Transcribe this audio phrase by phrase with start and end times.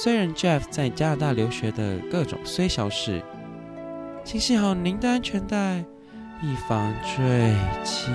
[0.00, 3.20] 虽然 Jeff 在加拿大留学的各种虽小事，
[4.22, 5.84] 请系好您的安全带，
[6.40, 7.52] 以防坠
[7.82, 8.12] 机。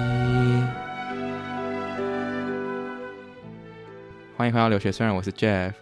[4.37, 5.73] 欢迎回到留学虽然，我是 Jeff。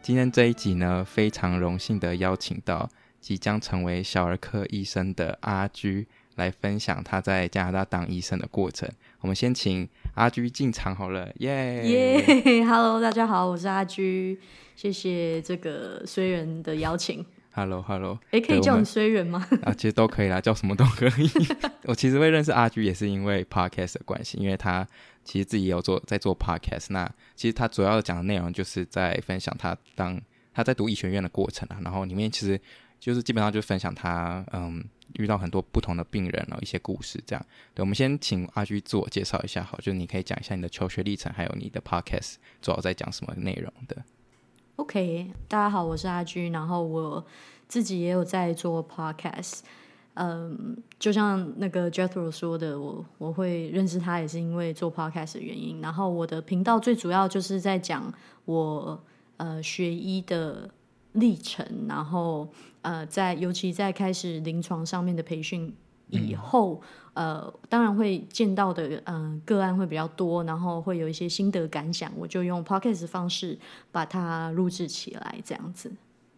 [0.00, 2.88] 今天这一集呢，非常荣幸的邀请到
[3.20, 8.88] 即将成为小儿科医生的阿居来分享他在加拿大当医生的过程。
[9.20, 14.38] 我们先请阿居进场好了，耶耶， Hello，大家好，我是阿居。
[14.76, 17.24] 谢谢这个虽人的邀请。
[17.50, 19.44] Hello，Hello，哎，可以叫你虽人吗？
[19.62, 21.28] 啊，其实都可以啦，叫什么都可以。
[21.86, 24.86] 我其实会认识阿居也是因为 Podcast 的关系，因为他
[25.24, 26.86] 其实自己也有做在做 Podcast。
[26.90, 30.20] 那其实他主要讲的内容就是在分享他当
[30.52, 32.60] 他在读医学院的过程啊，然后里面其实
[33.04, 34.82] 就是基本上就分享他嗯
[35.18, 37.46] 遇到很多不同的病人然后一些故事这样。
[37.74, 44.02] 对，我们先请阿居自我介绍一下，好，就是你可以讲一下你的求学历程，还有你的 Podcast 主要在讲什么内容的。
[44.76, 47.22] OK，大家好，我是阿居，然后我
[47.68, 49.60] 自己也有在做 Podcast，
[50.14, 55.82] 嗯，就像那个 Jethro 说的，我我会认识他也是因为做 Podcast 的原因。
[55.82, 58.10] 然后我的频道最主要就是在讲
[58.46, 58.98] 我
[59.36, 60.70] 呃学医的
[61.14, 62.48] 历程，然后
[62.82, 65.74] 呃在尤其在开始临床上面的培训。
[66.10, 66.80] 以后，
[67.14, 73.58] 呃，当然会见到的，嗯、呃，个案会比较多，然后会有一些心得感想，我就用 podcast 方式
[73.90, 75.90] 把它录制起来，这样子。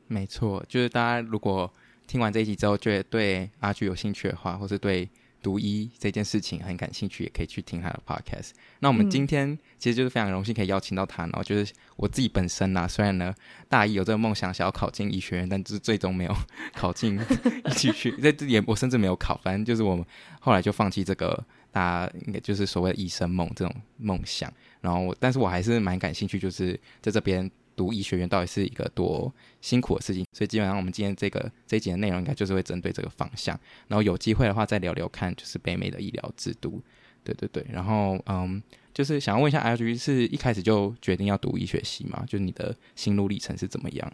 [0.06, 1.70] 没错，就是大家如果
[2.06, 5.10] 听完这一集之后，觉得对阿菊有兴趣的话，或是对。
[5.42, 8.50] 读医这件事情很感兴趣，也可以去听他的 podcast。
[8.80, 11.22] 那我们今天其实就是非常荣幸可以邀请到他。
[11.24, 13.34] 然后就是我自己本身呐、啊，虽然呢
[13.68, 16.36] 大一有这个梦想，想要考进医学院，但是最终没有
[16.74, 17.18] 考进
[17.66, 18.10] 一起去。
[18.32, 20.04] 这也我甚至没有考，反正就是我们
[20.40, 24.52] 后来就放弃这个大家应该就是所谓的医生梦这种梦想。
[24.80, 27.50] 然后我，但是我还是蛮感兴趣，就是在这边。
[27.76, 36.82] 读医学院到底是一个多辛苦的事情，所以基本上我们今天这个这一集的内容应该就是会针对这个方向，然后有机会的话再聊聊看，就是北美的医疗制度，
[37.22, 38.62] 对对对，然后嗯，
[38.94, 42.24] 就是想要问一下 L G，是一开始就决定要读医学系吗？
[42.26, 44.12] 就你的心路历程是怎么样？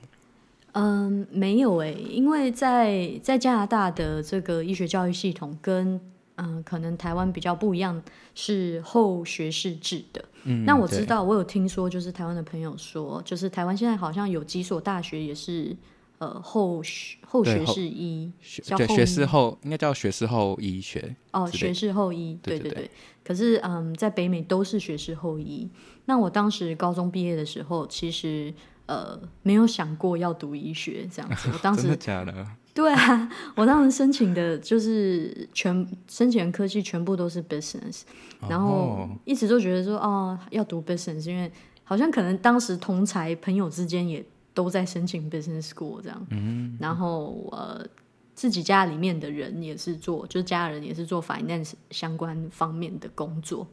[0.73, 6.01] 嗯，没有诶、因为在在加拿大的这个医学教育系统跟
[6.37, 8.03] 嗯、呃，可能台湾比较不一样，
[8.35, 10.25] 是后学士制的。
[10.45, 15.77] 嗯，那我知道，我有听说，就是台湾的朋友说，就是台湾现在好像有几所大学也是
[16.19, 18.33] 呃后学后学士医，
[18.63, 21.15] 叫后学士后，应该叫学士后医学。
[21.33, 22.71] 哦，学士后医，对对对。
[22.71, 22.91] 对对对，
[23.25, 25.69] 可是嗯，在北美都是学士后医。
[26.07, 28.53] 那我当时高中毕业的时候，其实
[28.87, 31.49] 呃没有想过要读医学这样子。
[31.53, 32.47] 我当时 真的假的？
[32.75, 38.01] 对啊，我当时申请的就是全申请的科系全部都是 business，
[38.49, 41.53] 然后一直都觉得说哦要读 business，因为
[41.85, 44.25] 好像可能当时同才朋友之间也
[44.55, 47.87] 都在申请 business school 这样，嗯，然后呃
[48.35, 53.67] 自己家里面的人也是做，就是家人也是做 finance 相关方面的工作，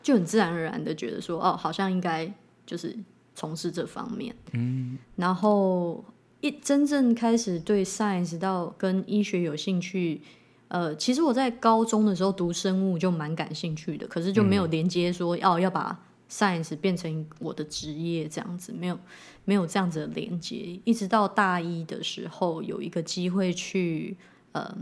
[0.00, 2.32] 就很自然而然的觉得说哦好像应该
[2.64, 2.96] 就是
[3.34, 6.04] 从事这方面，嗯，然后。
[6.44, 10.20] 一真正开始对 science 到跟医学有兴趣，
[10.68, 15.98] 呃，其实我在高中的时候读生物就蛮感兴趣的，可是就没有连接说要、嗯、要把
[16.30, 18.98] science 变成我的职业这样子，没有
[19.46, 20.78] 没有这样子的连接。
[20.84, 24.14] 一直到大一的时候，有一个机会去，
[24.52, 24.76] 呃，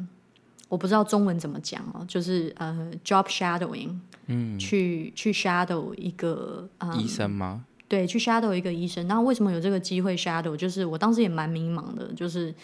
[0.68, 7.64] 我不知道中文怎么讲哦，就是呃 job shadowing，嗯，去去 shadow 一个、呃、医生吗？
[7.92, 10.56] 对，去 shadow 一个医生，然后为什么有这个机会 shadow？
[10.56, 12.54] 就是我当时也蛮迷茫的，就是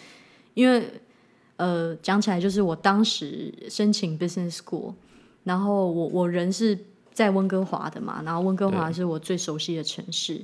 [0.55, 0.91] 因为
[1.57, 4.95] 呃，讲起来就是我当时申请 business school，
[5.43, 6.75] 然后我我人是
[7.13, 10.43] 在温哥华的嘛，然后温哥华是我最熟悉的城市，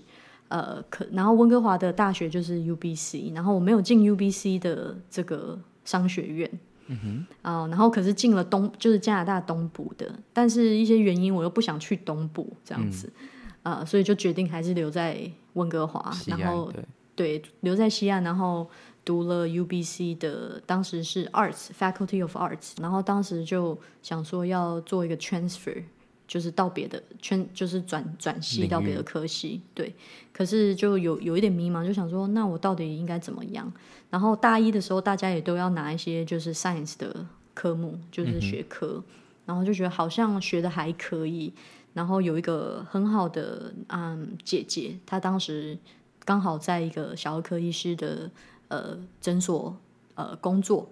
[0.50, 13.12] 呃，可然后温哥华的大学就是 UBC，然后我没有进 UBC 的这个商学院，嗯哼，啊、呃，然后可是进了东，就是加拿大东部的，但是一些原因我又不想去东部这样子，
[13.65, 15.19] 呃，所以就决定还是留在
[15.53, 16.71] 温哥华，然后
[17.15, 18.65] 对，对，留在西岸，然后
[19.03, 25.83] 读了 UBC 的，当时是 Arts Faculty of Arts，然后当时就想说要做一个 transfer。
[26.27, 29.94] 就是到别的圈，就是转转系到别的科系，对。
[30.33, 33.71] 可是就有有一点迷茫，就想说，那我到底应该怎么样？
[34.09, 37.23] 然后大一的时候，大家也都要拿一些就是 science 的
[37.53, 39.03] 科目，就是学科，嗯、
[39.45, 41.53] 然后就觉得好像学的还可以。
[41.95, 45.75] 然后有一个很好的嗯姐姐，她当时
[46.24, 48.30] 刚好在一个小儿科医师的
[48.68, 49.75] 呃诊所
[50.13, 50.88] 呃工作。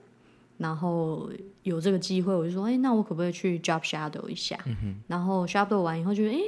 [0.60, 1.30] 然后
[1.64, 4.58] 有这个机会，我就说，哎，那我可不可以去 job shadow 一下？
[4.66, 6.40] 嗯、然后 shadow 完以后，觉得，哎，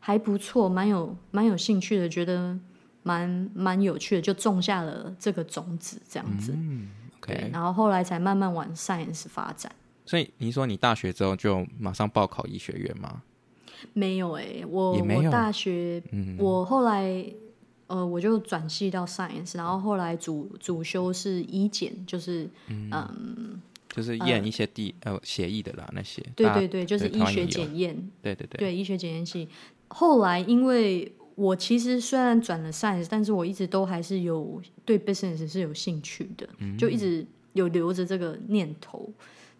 [0.00, 2.58] 还不错，蛮有蛮有兴趣的，觉得
[3.02, 6.52] 蛮蛮有趣的，就种下了这个种子，这样子。
[6.56, 6.88] 嗯、
[7.20, 9.70] okay 然后后来才慢慢往 science 发展。
[10.06, 13.22] 所以你说你大学之后就马上报考医学院吗？
[13.92, 17.24] 没有哎，我我大学，嗯、我后来。
[17.88, 26.20] 呃，我就转系到 science，然后后来主主修是医检，就是嗯，嗯，就是验一些地呃协议的啦那些。
[26.34, 27.94] 对对对，就是医学检验。
[28.20, 28.58] 对对对。
[28.58, 29.48] 对医学检验系。
[29.86, 39.08] 后来因为我其实虽然转了 science，但是我一直都还是有对 business 是有兴趣的，嗯、就一直有留着这个念头。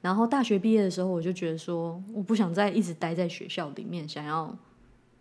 [0.01, 4.57] 然后大学毕业的时候，我就觉得说，我不想再一直待在学校里面，想要。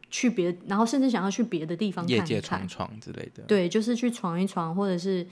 [0.07, 3.44] 去别，然后甚至想要去别的地方看看，业界闯闯之类的。
[3.48, 5.27] 对，就是去闯一闯，或者是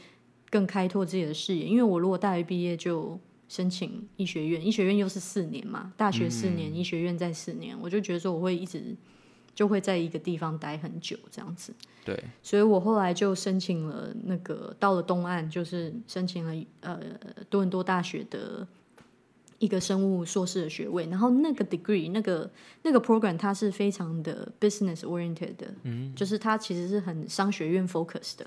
[0.50, 1.64] 更开拓自己的视野。
[1.64, 3.18] 因为我如果大学毕业就
[3.48, 8.94] 申请医学院，医学院又是四年嘛，大学四年，嗯、医学院再四年，我就觉得说我会一直
[9.56, 11.74] 就会在一个地方待很久这样子。
[12.04, 17.00] 对，所以我后来就申请了那个到了东岸，就是申请了呃
[17.50, 18.68] 多伦多大学的。
[19.64, 22.52] 一个生物硕士的学位，然后那个 degree 那个
[22.82, 28.46] 那个 program 它是非常的 business oriented 的，嗯，就是它其实是很商学院 focus 的，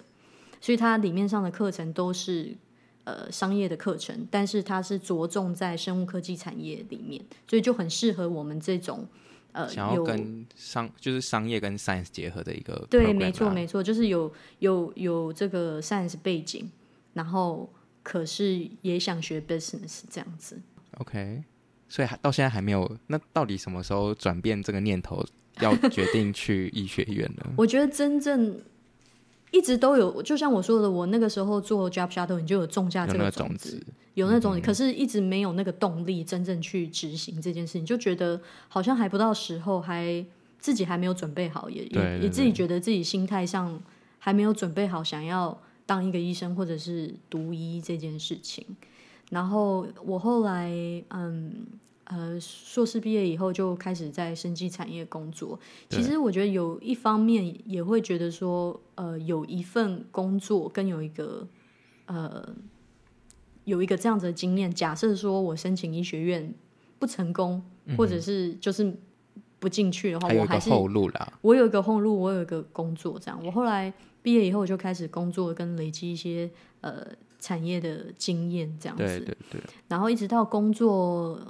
[0.61, 2.55] 所以它里面上的课程都是
[3.05, 9.09] 呃商业的课程，但是它是着重在生物科技产业里面，所以就很适合我们这种
[9.53, 16.71] 呃想要跟商就是商业跟 science 结合的一个对，没错没错，就是有有有这个 science 背景，
[17.15, 17.73] 然后
[18.03, 20.61] 可是也想学 business 这样子。
[20.99, 21.43] OK，
[21.89, 22.91] 所以还到现在还没有。
[23.07, 25.25] 那到底什么时候转变这个念头，
[25.61, 27.47] 要决定去医学院呢？
[27.57, 28.59] 我觉得真正
[29.51, 33.81] 一直都有，就像我说的，我那个时候做 job shadow，你就有种下这个种子，
[34.15, 40.25] 有那种，种子，嗯、可是一直没有那个动力真正去执行这件事情，就觉得好像还不到时候，还
[40.59, 43.81] 自己还没有准备好，也也也自己觉得自己心态上
[44.19, 48.65] 还没有准备好，想要当一个医生或者是读医这件事情。
[49.31, 50.71] 然后我后来，
[51.11, 51.67] 嗯，
[52.05, 55.59] 呃，硕士毕业以后就开始在生技产业工作。
[55.91, 61.45] 其实我觉得有一方面也会觉得说，呃，有一份工作跟有一个，
[62.07, 62.55] 呃，
[63.65, 64.73] 有一个这样子的经验。
[64.73, 66.55] 假设说我申请医学院
[67.01, 67.61] 不成功，
[67.99, 68.97] 或者是就是
[69.59, 71.33] 不进去的话，我还是后路啦。
[71.41, 73.19] 我有一个后路，我有一个工作。
[73.19, 76.49] 这样，我后来毕业以后我就开始工作，跟累积一些
[76.83, 77.05] 呃。
[77.47, 81.41] 产业的经验这样子，对对对，然后一直到工作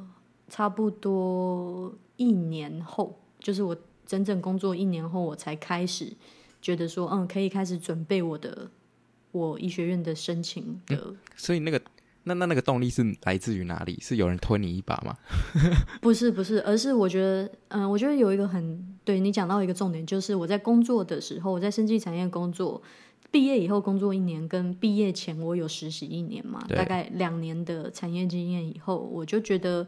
[0.47, 6.13] 差不多一年后，就是我真正工作一年后，我才开始
[6.61, 8.71] 觉得说，嗯，可以开始准备我的
[9.33, 10.97] 我医学院的申请的。
[10.97, 11.81] 嗯，所以那个
[12.25, 13.99] 那那那个动力是来自于哪里？
[14.03, 15.17] 是有人推你一把吗？
[16.03, 22.83] 不是不是，而是我觉得，嗯，我觉得有一个很对你讲到一个重点，就是我在工作的时候，我在生技产业工作。
[23.31, 29.87] 毕业以后工作一年，跟毕业前我有实习一年嘛，大概两年的产业经验以后，我就觉得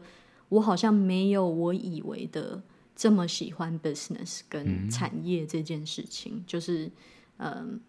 [0.49, 2.61] 我好像没有我以为的
[2.95, 6.91] 这么喜欢 business 跟产业这件事情，嗯、就是
[7.37, 7.79] 嗯，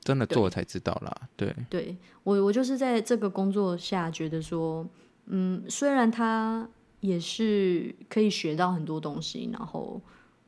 [0.00, 1.28] 真的做了才知道啦。
[1.34, 4.86] 对，对，对我我就是在这个工作下觉得说，
[5.26, 6.68] 嗯，虽然他
[7.00, 10.00] 也是可以学到很多东西，然后。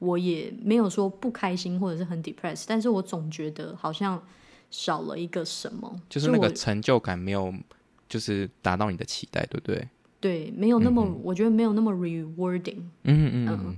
[0.06, 4.22] 我也没有说不开心或者是很 depressed，但是我总觉得好像
[4.70, 7.52] 少了一个什么，就是那个成就感没有，
[8.08, 9.88] 就是达到你的期待，对不对？
[10.20, 12.82] 对，没有那么，我觉得没有那么 rewarding。
[13.02, 13.76] 嗯嗯嗯。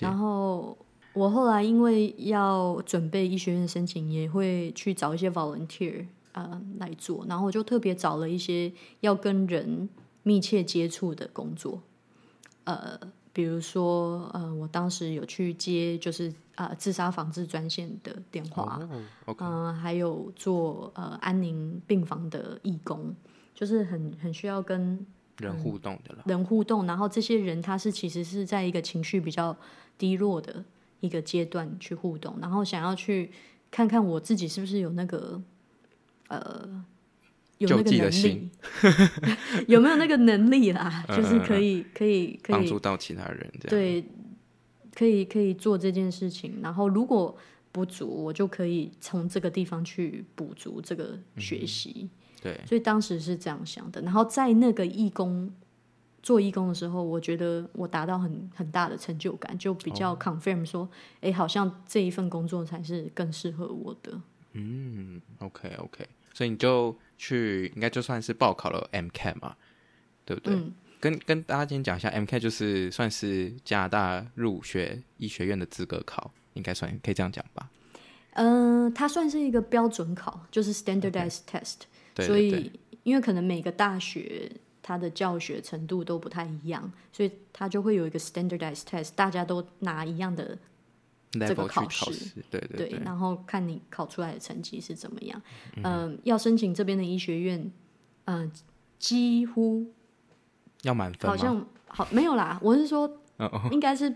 [0.00, 0.76] 然后
[1.12, 9.88] 我后来因为要准备医学院申请，也会去找一些 volunteer 呃来做，然后我就特别找了一些要跟人
[10.22, 11.82] 密切接触的工作，
[12.64, 13.00] 呃。
[13.32, 19.44] 比如说，呃，我当时有去接，就是啊、呃，自杀防治专线的电话，嗯、oh, okay.
[19.44, 23.14] 呃，还有做呃安宁病房的义工，
[23.54, 25.06] 就是很很需要跟
[25.38, 29.56] 人互动的了，人互动，然后这些人他是其实是在一个情绪比较
[29.96, 30.64] 低落的
[30.98, 33.30] 一个阶段去互动，然后想要去
[33.70, 35.40] 看看我自己是不是有那个
[36.28, 36.84] 呃
[37.60, 38.50] 有那个能力，
[39.68, 42.56] 有没有那个能力啦， 就是可以可以可以。
[42.56, 44.04] 帮助到其他人，对，
[44.94, 47.36] 可以可以做这件事情，然后如果
[47.72, 51.94] 不足，我就可以从这个地方去补足这个学习。
[52.02, 52.10] 嗯
[52.42, 54.00] 对，所以当时是这样想的。
[54.00, 55.52] 然后在那个义工
[56.22, 60.88] 做义工的时候，我觉得我达到很很大的成就感，就比较 confirm 说，
[61.20, 64.18] 哎、哦，好像这一份工作才是更适合我的。
[64.54, 69.54] 嗯，OK OK，所以你就去，应该就算是报考了 MCAT 嘛，
[70.24, 70.54] 对不对？
[70.54, 77.68] 嗯、跟跟大家今天讲一下，MCAT 就是算是加拿大入学医学院的资格考，应该算可以这样讲吧？
[78.32, 81.80] 嗯、呃，它算是一个标准考，就是 standardized test。
[81.80, 82.14] Okay.
[82.14, 82.72] 对对对，所以，
[83.02, 84.50] 因为可能每个大学
[84.82, 90.56] 它的教学程度都不太一样，所以它就会有一个 standardized test，大家都拿一样的
[91.32, 92.10] 这个考试，
[92.50, 95.42] 对对对，对，然后看你考出来的成绩是怎么样。
[95.76, 97.70] 嗯、呃，要申请这边的医学院，
[98.24, 98.52] 嗯、呃，
[98.98, 99.92] 几乎
[100.82, 102.58] 要满分，好像好没有啦。
[102.62, 103.22] 我是说，
[103.70, 104.12] 应该是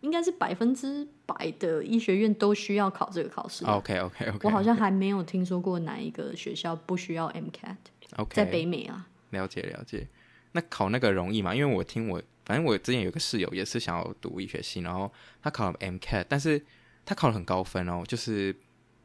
[0.00, 3.64] 应该是百分之百的医学院都需要考这个考试。
[3.64, 7.76] OK OK OK，我好像还没有听说过哪一个学校不需要 MCAT。
[8.16, 9.08] OK，在北美啊。
[9.30, 10.06] 了解了解。
[10.52, 11.52] 那考那个容易吗？
[11.52, 16.64] 因为我听我，反正我之前有个室友也是想要读医学系，然后他考了 MCAT，但是
[17.04, 18.54] 他考了很高分哦，就是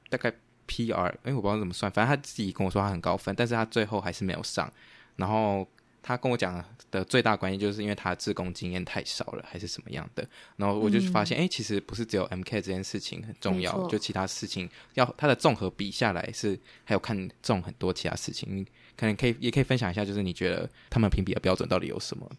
[0.09, 0.31] 大概
[0.67, 4.71] PR，哎，我不知道怎么算，反正他自己跟我说他很高分，但是他最后还是没有上，
[5.15, 5.67] 然后。
[6.01, 10.27] 他跟我讲的最大关系，就是因为他的志工经验太少了，还是什么样的。
[10.55, 18.65] 然后我就发现，哎、嗯，其实不是只有 MCAT 这件事情很重要，就其他事情要他的综合比下来是还有看重很多其他事情。
[18.95, 22.31] 可能可以也可以分享一下，就是你觉得他们评比的标准到底有什么？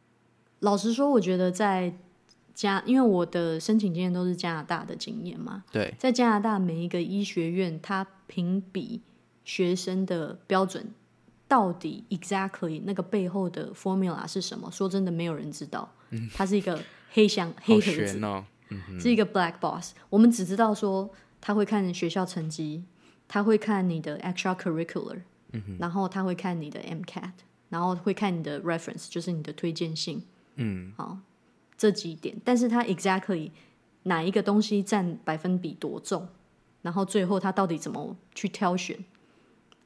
[0.61, 1.93] 老实说，我觉得在
[2.55, 5.65] 加，因为我的申请经验都是加拿大的经验嘛。
[5.71, 9.03] 对，在加拿大每一个医学院，它评比
[9.45, 10.93] 学生的标准。
[11.49, 14.71] 到底 exactly 那个背后的 formula 是什么？
[14.71, 15.93] 说真的，没有人知道。
[16.11, 19.95] 嗯， 它是一个黑箱黑盒子，哦嗯，是一个 black box。
[20.09, 22.85] 我们只知道说他会看学校成绩，
[23.27, 27.33] 他会看你的 extracurricular，嗯，然后他会看你的 MCAT，
[27.69, 30.23] 然后会看你的 reference，就是你的推荐信。
[30.61, 31.19] 嗯，好，
[31.77, 32.37] 这几点。
[32.45, 33.51] 但是他 exactly
[34.05, 36.29] 哪一个东西占百分比多重，
[36.83, 38.97] 然后最后他到底怎么去挑选？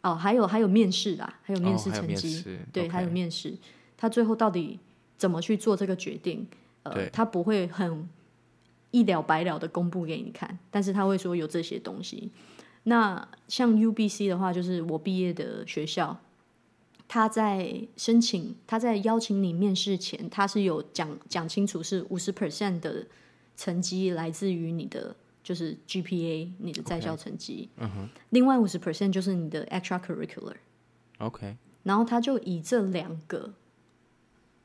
[0.03, 3.57] 哦，还有还有面试啦，还有面试成绩，哦、对.还有面试，
[3.97, 4.79] 他最后到底
[5.17, 6.47] 怎么去做这个决定？
[6.83, 8.07] 呃，他不会很
[8.91, 12.31] 一了百了的公布给你看，但是他会说有这些东西。
[12.83, 16.21] 那像 UBC 的话，就是我毕业的学校，
[17.15, 23.07] 他在申请，他在邀请你面试前，他是有讲讲清楚是五十 percent 的
[23.57, 25.15] 成绩来自于你的。
[25.45, 33.53] 就是 GPA 你的在校成绩，嗯哼，另外五十 percent 就是你的 extracurricular，OK，然后他就以这两个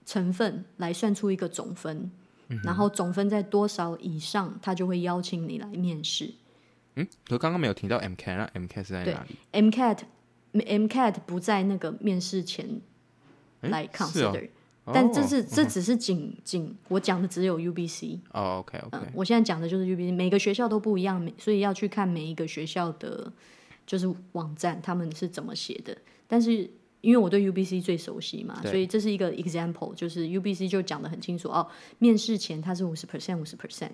[0.05, 2.09] 成分来算出一个总分，
[2.63, 6.33] 然后总分在多少以上，他就会邀请你来面试。
[6.95, 9.97] 嗯，可刚刚没有提到 MCAT，那 MCAT 是在哪里？MCAT
[10.53, 12.81] MCAT 不在那个面试前
[13.61, 14.49] 来 consider。
[14.91, 23.31] 但这是、oh, 这只是仅仅、嗯、我讲的只有 UBC 哦、OK，、嗯、我现在讲的就是 UBC，每个学校都不一样，所以要去看每一个学校的，
[23.85, 25.95] 就是网站他们是怎么写的。
[26.27, 26.67] 但是
[27.01, 31.67] 因为我对 UBC 最熟悉嘛，所以这是一个 example，就是 UBC 就讲的很清楚哦。
[31.99, 33.91] 面试前它是五十 percent，五十 percent。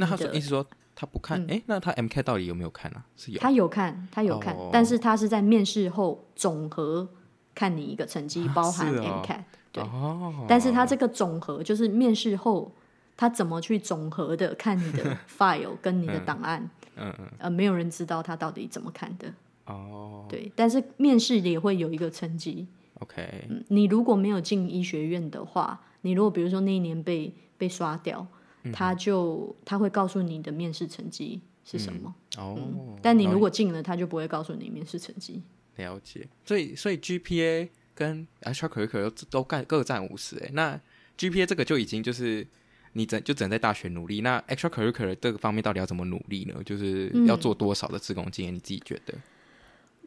[0.00, 1.40] 那他意思说他不看？
[1.42, 3.04] 哎、嗯，那他 MCAT 到底有没有看啊？
[3.16, 4.70] 是有，他有看，他有看，oh.
[4.72, 7.08] 但是他是在面试后总和
[7.54, 9.40] 看你一个成绩，包含 MCAT。
[9.72, 12.72] 对、哦，但是他这个总和就是面试后，
[13.16, 19.32] 他怎么去总和的看你的 file 跟你的档案，嗯嗯，呃，没有人知道他到底怎么看的。
[19.66, 22.66] 哦，对，但是面试也会有一个成绩。
[22.94, 28.26] OK，嗯，你如果没有进医学院的话，你如果比如说那一年被被刷掉，
[28.62, 32.14] 嗯、他就他会告诉你的面试成绩是什么。
[32.38, 35.42] 嗯、哦、嗯，但你如果进了，他就不会告诉你面试成绩。
[35.76, 37.68] 了解，所以所以 GPA。
[37.92, 40.80] 跟 extracurricular 都干各占五十哎，那
[41.18, 42.46] GPA 这个就已经就是
[42.94, 44.22] 你整就只能在大学努力。
[44.22, 46.54] 那 extracurricular 这个方面到底要怎么努力呢？
[46.64, 48.54] 就是要做多少的自工经验？
[48.54, 49.12] 你自己觉得？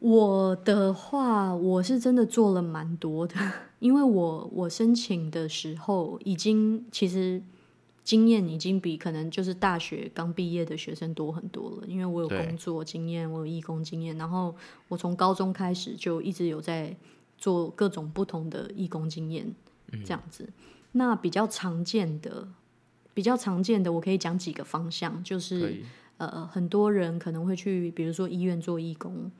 [0.00, 3.36] 我的话，我是真的做了蛮多的，
[3.78, 7.40] 因为我我申请的时候已经其实
[8.04, 14.54] 经验已经比可能就是大学刚毕业的学生多很多了，因为我有工作经验，我有义工经验，然后
[14.86, 16.96] 我从高中开始就一直有在。
[17.36, 19.54] 做各种不同的义工经验，
[20.04, 20.48] 这样子。
[20.92, 22.48] 那比较常见的，
[23.12, 25.82] 比较常见的，我可以讲几个方向，就是
[26.16, 29.30] 呃，很多人可能会去，比如说医院做义工，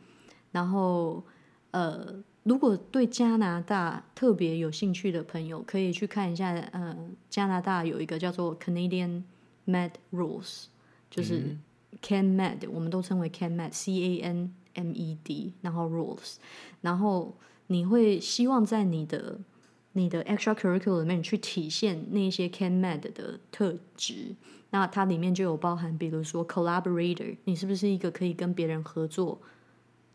[0.51, 1.25] 然后
[1.71, 6.97] 呃，如果对加拿大特别有兴趣的朋友，可以去看一下，呃，
[7.29, 9.25] 加拿大有一个叫做 Canadian
[9.67, 10.67] Med Rules，
[11.11, 11.57] 就是。
[12.03, 16.35] CanMed，我们都称为 CanMed，C A N M E D，然后 Rules，
[16.83, 17.35] 然后
[17.69, 19.39] 你会希望在你的
[19.93, 24.35] 你的 extracurricular 里面去体现那些 CanMed 的特质，
[24.71, 29.41] 那它里面就有包含，比如说 collaborator，你是不是一个可以跟别人合作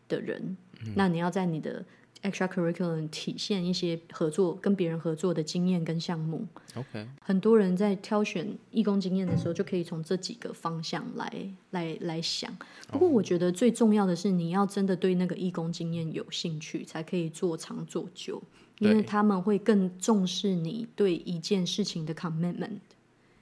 [0.06, 0.56] 的人？
[0.84, 1.84] 嗯、那你要在你的
[2.22, 6.46] extracurricular 体现一些合作跟别人合作的经验跟项目。
[6.74, 11.32] OK，很多人在挑选义工经验的时候，就可以从这几个方向来
[11.70, 12.54] 来来想。
[12.88, 18.42] 不过，我觉得最重要的是，你要真的对那个义工经验有兴趣，才可以做长做久，
[18.78, 22.78] 因为他们会更重视你对一件事情的 commitment。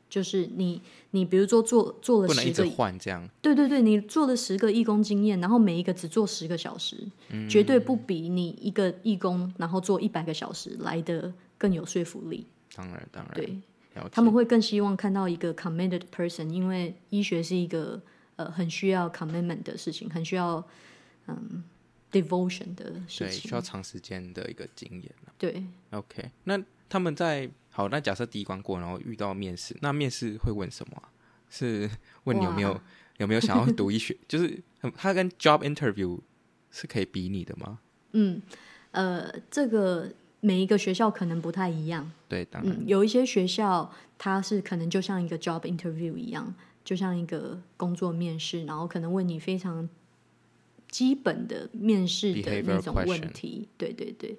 [0.09, 3.29] 就是你，你比如说做做了十个，换这样。
[3.43, 6.97] 对对对，你做了十个义工经验，然后每一个只做十个小时，
[7.29, 12.47] 嗯，绝对不比你一个义工然后做一百个小时来的更有说服力。
[12.75, 13.61] 当然，当然，对，
[14.11, 18.01] 他们会更希望看到一个 committed person，因为医学是一个
[18.37, 20.67] 呃很需要 commitment 的事情，很需要
[21.27, 21.63] 嗯
[22.11, 25.13] devotion 的事情，对，需要长时间的一个经验。
[25.37, 27.51] 对，OK，那他们在。
[27.79, 31.07] 好，那假设第一关过，然后遇到面试，那面试会问什么啊？
[31.49, 31.89] 是
[32.25, 32.77] 问你有没有
[33.19, 34.17] 有没有想要读医学？
[34.27, 34.61] 就是
[34.97, 36.19] 他跟 job interview
[36.73, 37.79] 是可以比拟的吗？
[38.15, 38.43] 嗯，
[38.91, 42.11] 呃，这个每一个学校可能不太一样。
[42.29, 46.53] 对，当然，嗯，有一些学校它是可能就像一个 job interview 一样，
[46.85, 49.89] 就像一个工作面试，然后可能问你非常
[50.91, 53.69] 基本的面试的那种问题。
[53.79, 54.37] 对对对。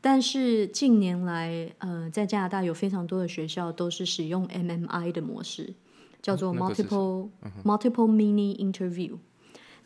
[0.00, 5.74] 但是近年来，呃，在加拿大有非常多的学校都是使用 MMI 的模式，
[6.22, 9.18] 叫做 multiple、嗯、multiple mini interview。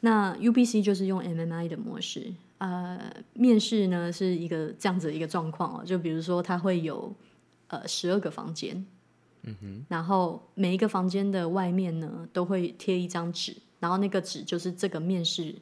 [0.00, 3.00] 那 UBC 就是用 MMI 的模式，呃，
[3.32, 7.14] 面试呢是一个这样子的一个状况哦，就比如说它会有
[7.68, 8.84] 呃十二个房间，
[9.44, 15.54] 嗯哼，然后每一个房间的外面呢都会贴一张纸，然后那个纸就是这个面试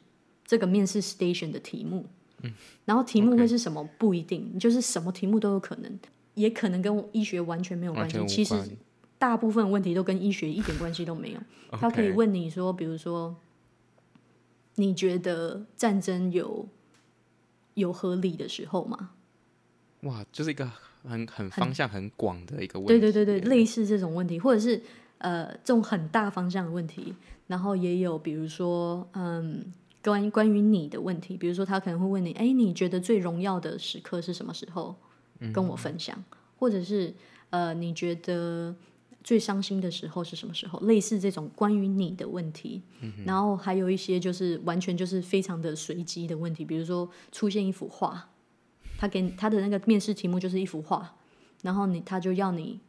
[0.45, 2.05] 这个面试 station 的题目。
[2.43, 2.51] 嗯，
[2.85, 3.83] 然后题目会是什么？
[3.97, 5.99] 不一定，就是什么题目都有可能，
[6.33, 8.25] 也可能跟医学完全没有关系。
[8.25, 8.55] 其实
[9.17, 11.39] 大部分问题都跟医学一点关系都没有。
[11.77, 13.35] 他可以问你说，比如说，
[14.75, 16.67] 你觉得战争有
[17.75, 19.11] 有合理的时候吗？
[20.01, 20.69] 哇，就是一个
[21.03, 22.99] 很很方向很广的一个问题。
[22.99, 24.81] 对对对对，类似这种问题，或者是
[25.19, 27.13] 呃这种很大方向的问题，
[27.47, 29.71] 然后也有比如说嗯。
[30.03, 34.95] 关于关于你的问题，比如说他可能会问你，哎，你觉得最荣耀的时刻是什么时候？
[35.51, 37.11] 跟我分享，嗯、或者是
[37.49, 38.75] 呃，你觉得
[39.23, 40.79] 最伤心的时候是什么时候？
[40.81, 48.29] 类似这种关于你的问题，嗯、然后还有一些就是完全就是非常的随机的问题，比如说出现一幅画，
[48.99, 51.15] 他给他的那个面试题目就是一幅画，
[51.63, 52.79] 然后你他就要你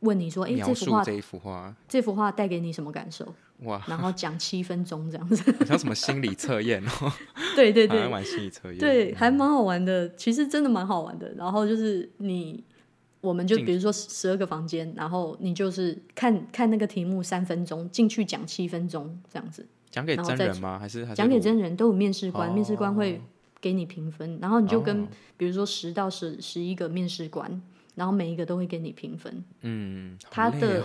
[0.00, 3.34] 问你说，哎，这幅画，这幅画，这幅画带给你什么感受？
[3.64, 3.82] 哇！
[3.86, 7.12] 然后讲七分钟这样子， 好像什么心理测验哦？
[7.54, 10.08] 对 对对，玩心理测验，对，还蛮好玩的。
[10.14, 11.32] 其实真的蛮好玩的。
[11.36, 12.64] 然后就是你，
[13.20, 19.66] 我们就比如说十二个房间，然后你就是看看那个题目三分钟，进去讲七分钟这样子。
[19.90, 20.78] 讲给真人吗？
[20.78, 21.76] 还是讲给真人？
[21.76, 23.20] 都有面试官，哦，面试官会
[23.60, 27.60] 给你评分，然后你就跟，哦，比如说十到十十一个面试官，
[27.94, 29.44] 然后每一个都会给你评分。
[29.62, 30.82] 嗯，他的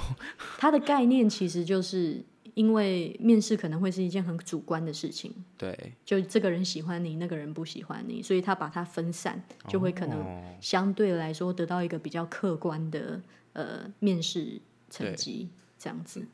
[0.57, 2.21] 他 的概念其实就是。
[2.55, 13.21] 因为面试可能会是一件很主观的事情，对，就这个人喜欢你，那个人不喜欢你，所以他把它分散，就会可能相对来说得到一个比较客观的
[13.53, 16.25] 呃面试成绩这样子。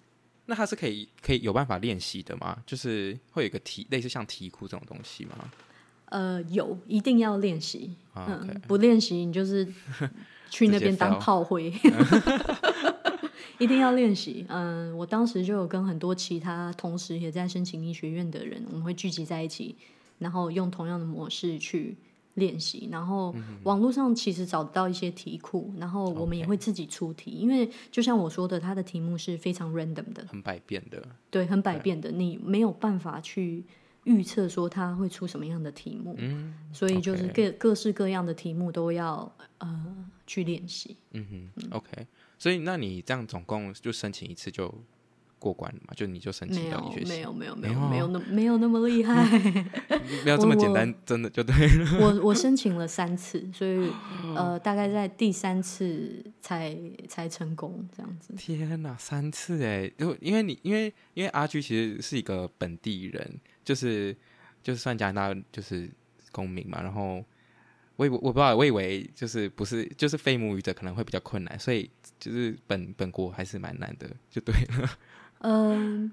[0.46, 2.62] 那他是可以可以有办法练习的吗？
[2.66, 5.52] 就是会有一个题类似像题库这种东西吗？
[6.06, 7.96] 呃，有，一定要练习。
[8.16, 8.60] 嗯，okay.
[8.68, 9.66] 不练习你就是
[10.50, 11.74] 去那边当炮灰。
[13.62, 14.43] 一定要练习。
[14.50, 19.76] 嗯，我当时就有跟很多其他同时也在申请医学院的人，我们会聚集在一起，
[20.17, 21.95] 然后用同样的模式去
[22.34, 22.89] 练习。
[22.91, 27.30] 然后网络上其实找到一些题库，然后我们也会自己出题。
[27.30, 31.08] 因为就像我说的，它的题目是非常 random 的，很百变的。
[31.30, 33.63] 对，很百变的，你没有办法去
[34.06, 36.15] 预测说他会出什么样的题目。
[36.17, 39.95] 嗯，所以就是各.各式各样的题目都要呃
[40.26, 40.97] 去练习。
[41.12, 42.08] 嗯哼，OK。
[42.41, 44.73] 所以，那你这样总共就申请一次就
[45.38, 45.93] 过关了嘛？
[45.95, 47.10] 就你就申请到医学系？
[47.12, 49.23] 没有没有没有没有那没有那么厉害，
[50.25, 51.97] 没有这么简单，真的就对了。
[52.01, 53.91] 我我申请了三次，所以
[54.36, 56.75] 呃，大概在第三次才
[57.08, 58.34] 才成功这样子。
[58.36, 59.88] 天哪，三次哎！
[59.95, 64.17] 就因为你因为因为阿居其实是一个本地人，就是
[64.63, 65.88] 就是算加拿大就是
[66.32, 67.23] 公民嘛，然后。
[67.97, 71.88] 我以我不知道，我以为就是不是就是非母语者可能会比较困难，所以
[72.22, 74.90] 就是本本国还是蛮难的，就对了。
[75.44, 76.10] 嗯，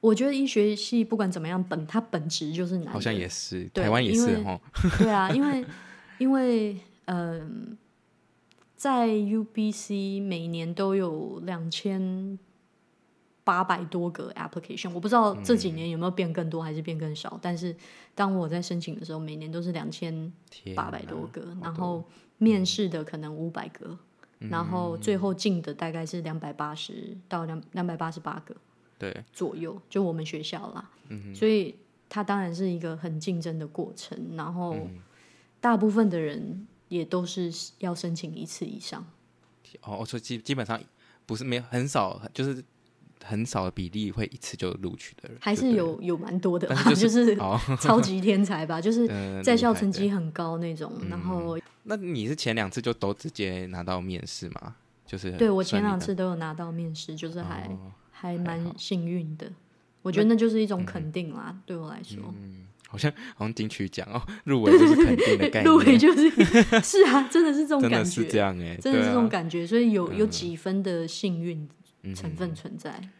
[0.00, 2.94] 我觉得医学系不管怎么样，本它本质就是难。
[2.94, 4.58] 好像也是，台湾也是哦。
[4.98, 5.66] 对啊，因为
[6.16, 7.76] 因为嗯，
[8.74, 12.38] 在 UBC 每年都有两千。
[13.44, 17.28] 八百多个 application，我不知道这几年有没有变更多还是变更少。
[17.32, 17.74] 嗯、但是
[18.14, 20.32] 当我在申请的时候，每年都是两千
[20.76, 22.04] 八百多个，然后
[22.38, 23.98] 面试的可能五百个，嗯、
[24.50, 28.54] 然后最后进的大概是两百八十到两两百八十八个，
[28.98, 30.90] 对左右，就我们学校啦。
[31.08, 31.74] 嗯、所以
[32.08, 34.76] 它当然是一个很竞争的过程，然后
[35.60, 39.04] 大部分的人也都是要申请一次以上。
[39.82, 40.80] 哦，所以基基本上
[41.26, 42.64] 不是没有很少，就是。
[43.24, 47.36] 很少的比例会一次就录取的人，还是有有蛮多的吧，就是、就是
[47.80, 49.06] 超级天才吧，就是
[49.42, 50.92] 在校成绩很高那种。
[51.00, 54.74] 嗯、然后，那你是前两次就都直接拿到面试吗？
[55.06, 59.50] 就是对我前两次都有拿到面试，就是还、哦、还蛮幸运的。
[60.00, 62.18] 我觉得那就是一种肯定啦，嗯、对我来说。
[62.34, 66.30] 嗯，好像好像金曲奖哦， 入围就是肯定的概念，入围就是
[66.82, 71.68] 是啊，真的是这种感觉，是这样哎，真的是这种感觉，所以有有几分的幸运。
[72.14, 73.10] 成分存在、嗯。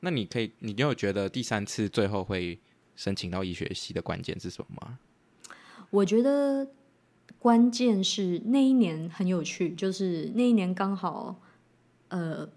[0.00, 2.58] 那你可以，你有觉得第三次最后会
[2.96, 4.98] 申请到医学系的关键是什么吗？
[5.90, 6.68] 我觉得
[7.38, 11.40] 关键是那一年很有趣，就是那一年刚好，
[12.08, 12.48] 呃，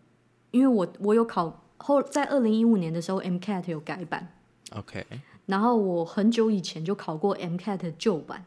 [0.52, 4.34] 因为我我有考后，在二零一五年的时候，MCAT 有改版
[4.72, 5.06] ，OK，
[5.46, 8.46] 然后我很久以前就考过 MCAT 旧版。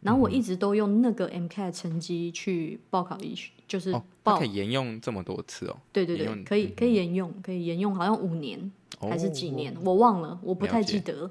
[0.00, 3.90] 然后我一直都用那个 MCAT 成绩去报考医学，就是
[4.22, 5.76] 报可以沿用这么多次哦。
[5.90, 11.30] 对对对，可以可以沿用，可以沿用，好像五年还是几年，我忘了，我不太记得。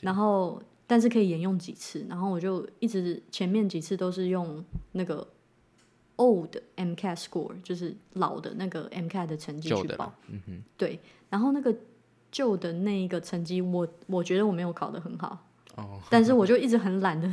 [0.00, 2.06] 然后，但是可以沿用几次。
[2.08, 5.28] 然后我就一直前面几次都是用那个
[6.16, 10.14] old MCAT score，就是老的那个 MCAT 的成绩去报。
[10.28, 10.62] 嗯哼。
[10.78, 11.76] 对，然后那个
[12.30, 15.38] 旧的那一个成绩，我我觉得我没有考得很好。
[15.76, 16.00] 哦。
[16.08, 17.30] 但是我就一直很懒得。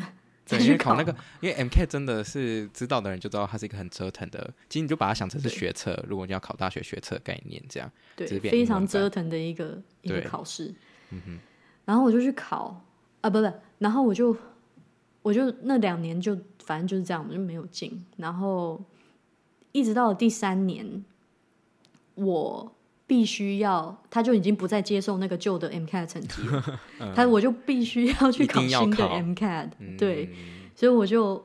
[0.49, 4.51] 对，因为考那个，因为 MCAT 真的是知道的人就知道它是一个很折腾的。
[4.67, 10.73] 其实你就把它想成是学测，如果你要考大学学测概念这样，对，非常折腾的一个一个考试。
[11.11, 11.39] 嗯哼，
[11.85, 12.83] 然后我就去考
[13.21, 14.35] 啊，不不，然后我就
[15.21, 18.03] 我就那两年就反正就是这样，我就没有进。
[18.17, 18.83] 然后
[19.71, 21.05] 一直到了第三年，
[22.15, 22.75] 我
[23.09, 30.37] 必须要，他就已经不再接受那个旧的 MCAT 成绩了， 嗯、他我就必须要去考新的 MCAT，对，嗯、
[30.75, 31.43] 所以我就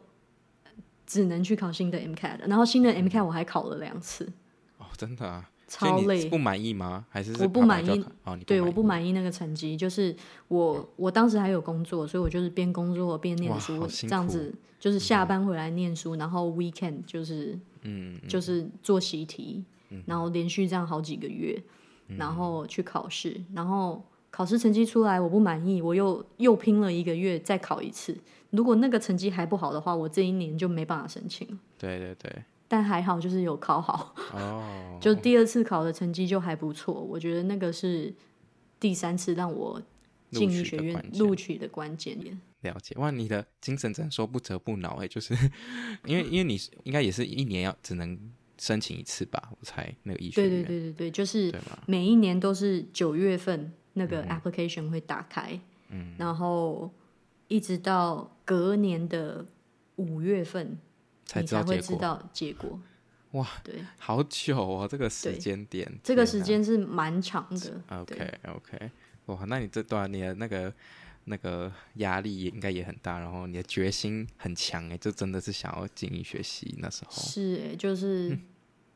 [1.07, 4.31] 只能去考新的 MCAT，然后新的 MCAT 我还考了两次。
[4.77, 7.07] 哦，真的啊，超累，不满意吗？
[7.09, 8.05] 还是，是我不满意？
[8.24, 10.14] 哦、对，我不满意那个成绩，就是
[10.48, 19.64] 我我当时还有工作，所以我就是边工作边念书，这样子就是下班回来念书，嗯、然后 weekend 就是嗯，就是做习题。
[20.07, 21.62] 然后连续这样好几个月，
[22.16, 28.16] 然后去考试，然后考试成绩出来我不满意，我又又拼了一个月再考一次。
[28.50, 31.46] 如果那个成绩还不好的话，我这一年就没办法申请。
[31.78, 32.44] 对对对。
[32.66, 34.14] 但还好就是有考好。
[34.33, 34.98] 哦。
[35.02, 38.14] 就第二次考的成绩就还不错，我觉得那个是
[38.78, 39.80] 第三次让我
[40.30, 42.40] 进医学院录取的关键点。
[42.62, 45.35] 了解哇，你的精神只能说不折不挠哎，就是
[46.07, 48.18] 因为因为你应该也是一年要只能。
[48.59, 50.51] 申请一次吧，我猜那个医学院。
[50.51, 51.55] 对对对对对，就是
[51.87, 56.90] 每一年都是九月份那个 application 会打开，嗯，然后
[57.49, 59.45] 一直到隔年的
[59.97, 60.79] 五月份
[61.25, 62.79] 才你才会知道结果。
[63.33, 67.83] 哇，对，好久哦，这个时间点，这个时间是蛮长的。
[67.88, 68.90] OK OK，
[69.27, 70.73] 哇，那你这段你的那个
[71.25, 77.23] 那个压力也应该也很大，然后你的决心很强哎，就真的是想要进医学习那时候。
[77.23, 78.31] 是哎，就是。
[78.31, 78.41] 嗯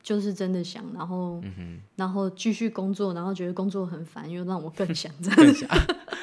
[0.00, 5.68] 就是真的想，然后，嗯、哼然后继续工作，然后觉得工作很烦，又让我更想这样 想。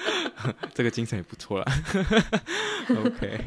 [0.73, 1.65] 这个精神也不错啦。
[3.05, 3.45] OK，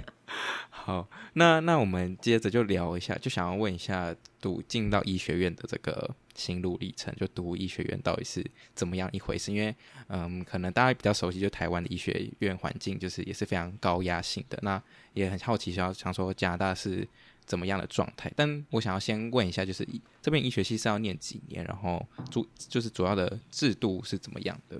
[0.68, 8.42] 好，那那我们接着就聊一下，就想要问一下，读进到医学院的这个心路历程，就读医学院到底是
[8.74, 9.52] 怎么样一回事？
[9.52, 9.74] 因为，
[10.06, 14.58] 嗯，可能大家比较熟悉，就台湾的医学院环境，就是也是非常高压性的。
[14.62, 17.06] 那也很好奇，想要想说加拿大是。
[17.48, 18.30] 怎么样的状态。
[18.36, 19.82] 但我想要先问一下，就是
[20.20, 21.64] 这边医学系是要念几年？
[21.64, 24.78] 然后主就是主要的制度是怎么样的？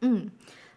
[0.00, 0.28] 嗯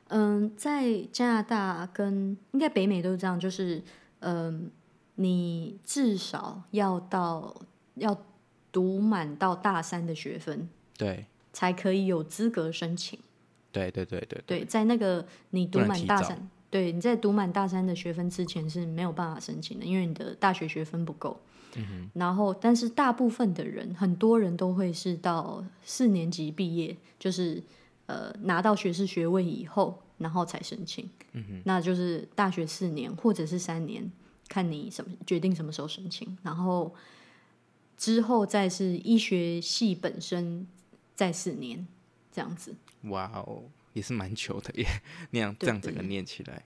[0.10, 3.82] 嗯，在加拿大跟应该北美都是这样，就是
[4.20, 4.70] 嗯，
[5.16, 7.60] 你至少要到
[7.96, 8.14] 要
[8.72, 13.20] 读满到大三的学分，对，才可以有资格申请。
[13.72, 21.40] 对对对对对，在那个你读满大三，对，你在读满大三的学分之前是没有办法申请的，因为你的大学学分不够。
[21.76, 22.10] 嗯哼。
[22.14, 27.64] 然后，但是大部分的人，很多人都会是到四年级毕业，就是
[28.08, 31.10] 呃拿到学士学位以后，然后才申请。
[31.32, 31.62] 嗯哼。
[31.64, 34.12] 那就是大学四年或者是三年，
[34.50, 36.94] 看你什么决定什么时候申请，然后
[38.02, 40.66] 之后再是医学系本身
[41.14, 41.86] 再四年
[42.32, 42.74] 这样子。
[43.04, 43.62] 哇哦，
[43.94, 44.88] 也是蛮久的耶，
[45.30, 46.66] 那样这样整个念起来，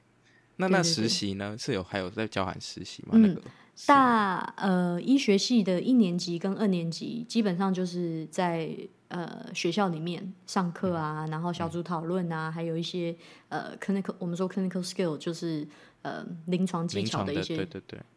[0.56, 1.58] 那那实习呢？
[1.60, 3.10] 是有还有在交换实习吗？
[3.16, 3.42] 嗯、那个
[3.86, 8.74] 大呃医学系的一年级跟二年级，基本上就是在
[9.10, 13.14] 呃学校里面上课啊，嗯、然后小组讨论啊，嗯、还有一些
[13.50, 15.68] 呃 clinical 我们说 clinical skill 就是
[16.02, 17.68] 呃临床技巧的一些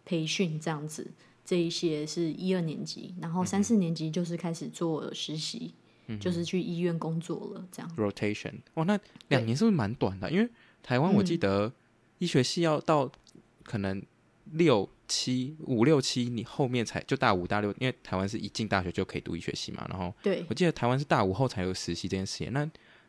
[0.05, 1.11] 培训这样子，
[1.49, 5.73] 这一些是一二年级，然后三四年级就是开始做实习。
[6.19, 7.97] 就是去医院工作了，这样。
[7.99, 10.31] Rotation，哦，那两年是不是蛮短的？
[10.31, 10.49] 因为
[10.83, 11.71] 台湾我记得
[12.17, 13.13] 医学系要到
[13.63, 14.03] 可能
[14.53, 19.87] 六七五六七，你后面才就大五大六，因为台湾是一进大学就可以读医学系嘛。
[19.91, 22.51] 然后，对，我记得台湾是大五后才有实习这件事情。
[22.55, 22.67] 那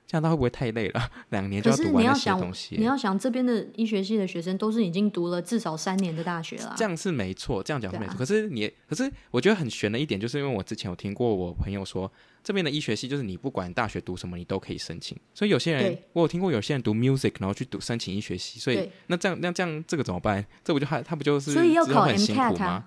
[0.09, 1.09] 这样他会不会太累了？
[1.29, 2.75] 两年就要读完那些东西。
[2.79, 6.73] 你要想这边的医学系的学生都是已经读了至少三年的大学了。
[6.75, 8.15] 这样是没错，这样讲是没错。
[8.17, 12.11] 可是你，可是我觉得很悬的一点，就是因为我之前有听过我朋友说，
[12.43, 15.15] 这边的医学系就是你不管大学读什么，你都可以申请。
[15.35, 18.59] 所以有些人我有听过有些人读 music，然后去读申请医学系。
[18.59, 20.43] 所以那这样那这样这个怎么办？
[20.63, 22.85] 这不就他他不就是所以要考 MCAT 吗？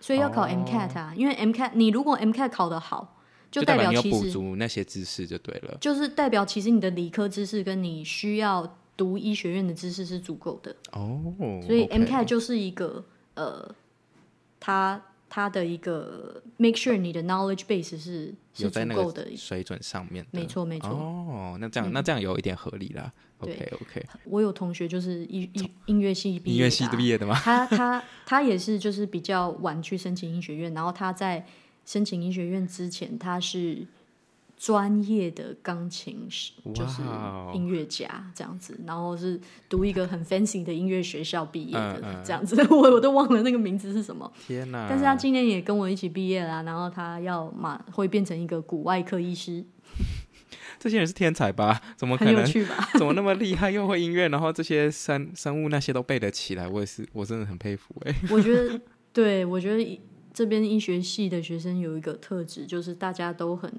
[0.00, 1.12] 所以要考 MCAT 啊？
[1.16, 3.16] 因为 MCAT 你如果 MCAT 考得好。
[3.50, 11.34] 就代表你要补足那些知识就对了，就是代表其实你的理科知识跟你需要读医学院的知识是足够的哦。
[11.66, 13.74] 所以 MCAT 就是一个.呃，
[14.58, 20.90] 它它的一个 make sure 你的 knowledge base 是是足够的水准上面的，没错没错。
[20.90, 23.10] 哦，那这样、嗯、那这样有一点合理啦。
[23.38, 27.34] OK OK，我有同学就是音音音乐系毕业的、啊，音乐系毕业的吗？
[27.42, 31.46] 他他他也是就是比较晚去申请医学院，然后他在。
[31.84, 33.86] 申请医学院之前，他是
[34.56, 37.00] 专业的钢琴师，就是
[37.54, 44.30] 音乐家这样子，然后是读一个很 fancy 的音乐学校毕业的这样子， 我我都忘了那个名字是什么。
[44.46, 44.86] 天哪！
[44.86, 49.64] 但是他今年也跟我一起毕业啦，然后他要马会变成一个骨外科医师。
[50.78, 51.80] 这些人是天才吧？
[51.96, 52.44] 怎么可能？
[52.98, 53.70] 怎么那么厉害？
[53.70, 58.14] 又会音乐，然后这些生生物那些都背得起来，我也是，我真的很佩服哎。
[58.30, 58.80] 我觉得，
[59.12, 60.00] 对，我觉得。
[60.32, 63.72] 这边医学系的学生有一个特质，就是大家都很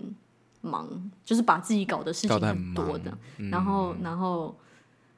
[0.61, 4.55] 忙，就是把自己搞的事情很多的，嗯、然后然后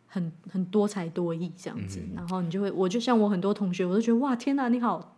[0.08, 5.17] 很很多才多艺这样子，嗯、然后你就会，我就像我很多同学，我都觉得哇，天哪，你好，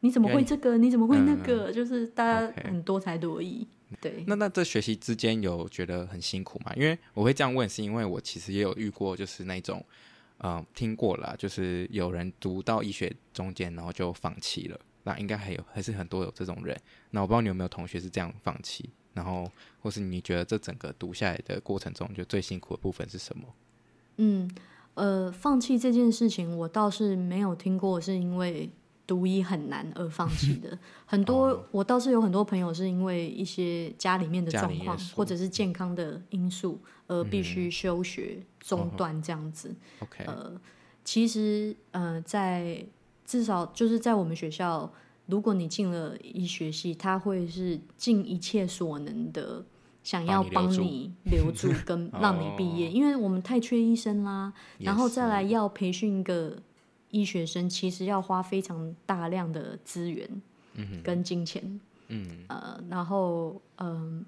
[0.00, 0.76] 你怎么会这个？
[0.78, 1.70] 你怎么会那个？
[1.70, 3.66] 嗯、就是大家很多才多艺。
[4.00, 6.72] 对，那那这学习之间有觉得很辛苦吗？
[6.74, 9.84] 因为我会这样问，是因为我其实也有遇过，就是那种，
[10.38, 14.80] 嗯、呃，听过了，就是有人读到医学中间，然后就放弃了。
[15.04, 16.78] 那应该还有，还是很多有这种人。
[17.10, 23.44] 那我不知道你有没有同学是这样放弃，然后或是你觉得这整个读下来的过程中，就最辛苦的部分是什么？
[24.16, 24.50] 嗯，
[24.94, 28.70] 呃，放弃这件事情，我倒是没有听过，是因为
[29.06, 30.78] 读医很难而放弃的。
[31.06, 39.68] 很多、哦，我倒是有很多朋友是因为一些家里面的状况，或者是健康的因素，而必须休学中断这样子。
[39.70, 40.60] 嗯、OK，呃，
[41.04, 42.84] 其实呃，在
[43.32, 44.92] 至少就是在我们学校，
[45.24, 49.64] 如果你进了医学系，他会是尽一切所能的
[50.02, 54.52] 想要帮你留住 跟让你毕业，因为我们太缺医生啦。
[54.78, 56.58] 然后再来要培训一个
[57.10, 60.28] 医学生，其实要花非常大量的资源
[61.02, 61.80] 跟金钱。
[62.08, 64.26] 嗯，呃，然后嗯，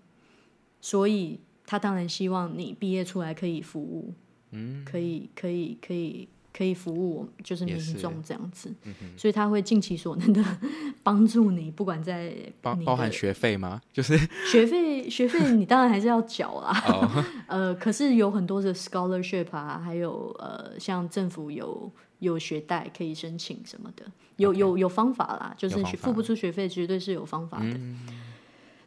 [0.80, 4.14] 所以他当然希望你毕业出来可以服务，
[4.52, 6.26] 嗯，可以，可以，可以。
[6.56, 10.40] 可以服务我，就是民众这样子，嗯，所以他会尽其所能的
[11.02, 13.80] 帮助你，不管在包包含学费吗？
[13.92, 16.78] 就是 学费，学费你当然还是要缴啊。
[16.86, 17.24] Oh.
[17.48, 21.90] 呃，可是有很多的 scholarship 啊，还有呃，像政府有
[22.20, 24.04] 有学贷可以申请什么的，
[24.36, 27.70] 有.有有方法啦，就是付不出学费绝对是有方法的。
[27.70, 27.98] 嗯、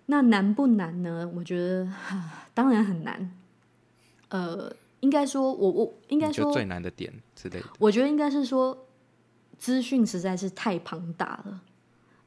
[0.05, 1.29] 那难不难呢？
[1.35, 1.85] 我觉得
[2.55, 3.29] 当然很难。
[4.29, 4.73] 呃。
[5.01, 8.87] 应该说，我我应该说最难的点之类的，我觉得应该是说，
[9.57, 11.61] 资讯实在是太庞大了。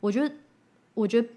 [0.01, 0.35] 我觉得，
[0.95, 1.29] 我觉得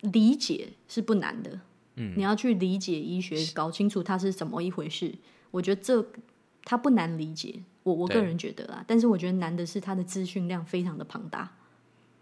[0.00, 1.60] 理解是不难的。
[1.96, 5.14] 嗯，你要去理解医学，搞清楚它是怎么一回事。
[5.50, 6.04] 我觉得这
[6.64, 8.82] 它不难理解，我我个人觉得啦。
[8.88, 11.52] 但是我觉得难的是它的资讯量非常的庞大。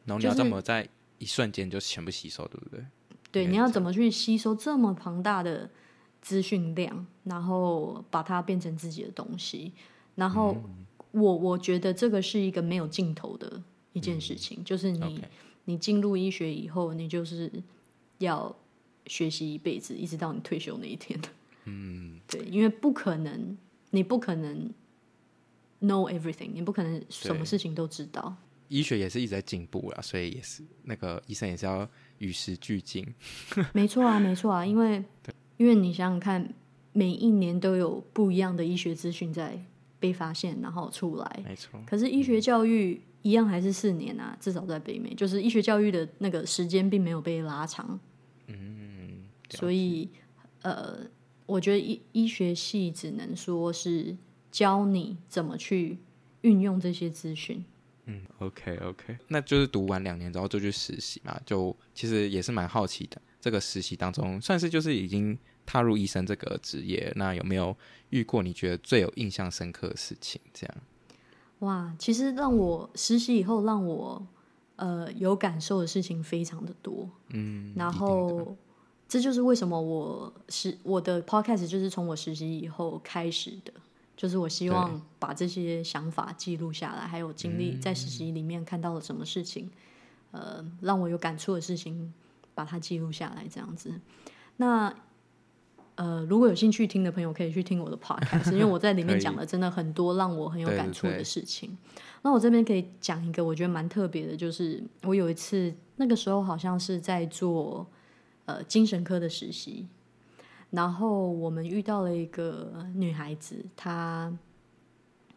[0.05, 2.85] 然后你要怎么在一瞬间就全部吸收，对不对？
[3.31, 5.71] 对，你要怎么去吸收这么庞大的
[6.21, 9.73] 资讯量，然后把它变成自己的东西。
[10.15, 10.57] 然后
[11.11, 15.23] 我我觉得这个是一个没有尽头的一件事情，就是你
[15.65, 17.51] 你进入医学以后，你就是
[18.19, 18.55] 要。
[19.07, 21.19] 学习一辈子，一直到你退休那一天。
[21.65, 23.57] 嗯， 对，因为不可能，
[23.91, 24.71] 你不可能
[25.81, 28.37] know everything，你不可能什么事情都知道。
[28.69, 33.05] 医学也是一直在进步啦，所以也是那个医生也是要与时俱进。
[33.73, 35.03] 没错啊，没错啊，因为
[35.61, 36.55] 因为你想想看，
[36.95, 39.63] 每一年都有不一样的医学资讯在
[39.99, 41.43] 被发现，然后出来。
[41.45, 41.79] 没错。
[41.87, 48.01] 可是医学教育一样还是四年啊，至少在北美，就是医学教育的那个时间并没有被拉长。
[48.47, 49.27] 嗯。
[49.51, 50.09] 所以，
[50.63, 51.01] 呃，
[51.45, 54.17] 我觉得医医学系只能说是
[54.51, 55.99] 教你怎么去
[56.41, 57.63] 运用这些资讯。
[58.07, 63.21] 嗯，OK OK，那就是读完两年之后就去实习嘛，就其实也是蛮好奇的。
[63.41, 65.37] 这个实习当中，算是就是已经
[65.71, 67.77] 踏入医生这个职业，那有没有
[68.09, 70.41] 遇过你觉得最有印象深刻的事情？
[70.53, 70.77] 这样？
[71.61, 74.27] 哇，其实让我实习以后让我
[74.77, 77.09] 呃有感受的事情非常的多。
[77.29, 78.57] 嗯，然后。
[79.13, 83.73] 这就是为什么我是我的 podcast 就是从我实习以后开始的，
[84.17, 89.69] 就是我希望把这些想法记录下来，还有经历在实习里面看到了什么事情，
[90.31, 92.15] 呃，让我有感触的事情，
[92.55, 94.01] 把它记录下来，这样子。
[94.59, 94.95] 那
[96.01, 101.77] 呃，如果有兴趣听的朋友，可以去听我的 podcast，因为我在里面讲了真的很多让我很有感触的事情。
[102.23, 107.87] 那我这边可以讲一个我觉得蛮特别的，就是我有一次那个时候好像是在做。
[108.47, 109.87] 呃，精神科的实习，
[110.71, 114.37] 然后我们遇到了一个女孩子，她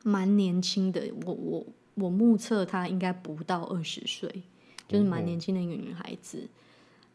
[0.04, 4.42] 蛮年轻的，我我我目测她应该不到二十岁，
[4.88, 6.50] 就是蛮年轻的一个女孩子。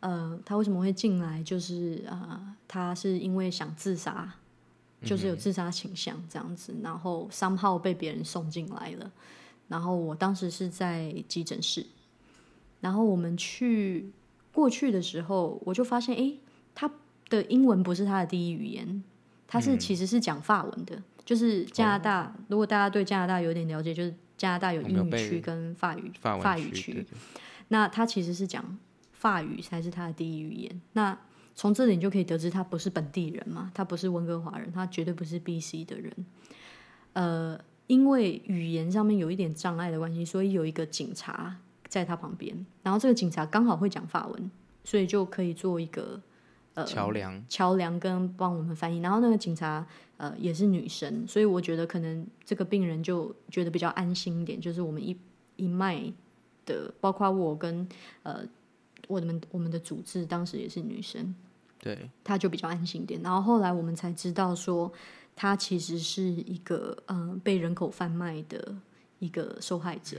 [0.00, 1.42] 呃，他为什么会进来？
[1.42, 4.32] 就是呃，他是因为想自杀，
[5.02, 9.10] 就是有自杀倾向这样子，然后 somehow 被别人送进来了。
[9.68, 11.86] 然后我当时是在急诊室，
[12.80, 14.10] 然后我们去。
[14.50, 16.34] 过去的时候，我就发现，哎，
[16.74, 16.90] 他
[17.28, 19.04] 的英文不是他的第一语言，
[19.46, 20.96] 他是其实是讲法文的。
[20.96, 27.06] 嗯、就是加拿大、哦，如果大家对加拿大有点了解，就是加拿大有英语区跟法语法，法语区。
[27.68, 28.76] 那他其实是讲
[29.18, 30.80] 法语才是他的第一语言。
[30.92, 31.18] 那
[31.54, 36.12] 从这里你就可以得知，他不是本地人嘛，他不是温哥华人，他绝对不是 BC 的人。
[37.12, 41.56] 呃，因为语言上面有一点障碍的关系，所以有一个警察。
[41.88, 44.50] 在他旁边，然后这个警察刚好会讲法文，
[44.84, 46.20] 所以就可以做一个
[46.74, 49.00] 呃桥梁，桥梁跟帮我们翻译。
[49.00, 49.86] 然后那个警察
[50.18, 54.60] 呃也是女生，所以我觉得可能这个病人就觉得比较安心一点。
[54.60, 55.18] 就是我们一
[55.56, 56.12] 一脉
[56.66, 57.88] 的，包括我跟
[58.22, 58.44] 呃
[59.08, 61.34] 我们我们的主治当时也是女生，
[61.80, 63.20] 对，她就比较安心一点。
[63.20, 64.92] 然后后来我们才知道说，
[65.34, 68.76] 她其实是一个嗯、呃、被人口贩卖的
[69.18, 70.18] 一个受害者。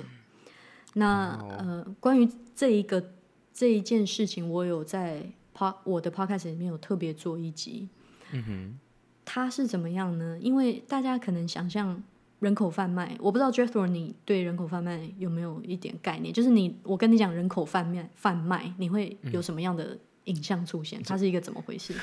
[0.94, 3.14] 那呃，关于这一个
[3.54, 5.24] 这一件事情，我有在
[5.56, 7.88] pod 我的 podcast 里面有特别做一集。
[8.32, 8.80] 嗯哼，
[9.24, 10.38] 他是怎么样呢？
[10.42, 12.04] 因为大家可能想象
[12.40, 16.34] 人口贩卖，我不知道 Jethro 你对人口贩卖有没有一点概念？
[16.34, 21.02] 就是你，我跟你讲人口贩卖贩卖，你会有什么样的影像出现？
[21.04, 21.94] 它是一个怎么回事？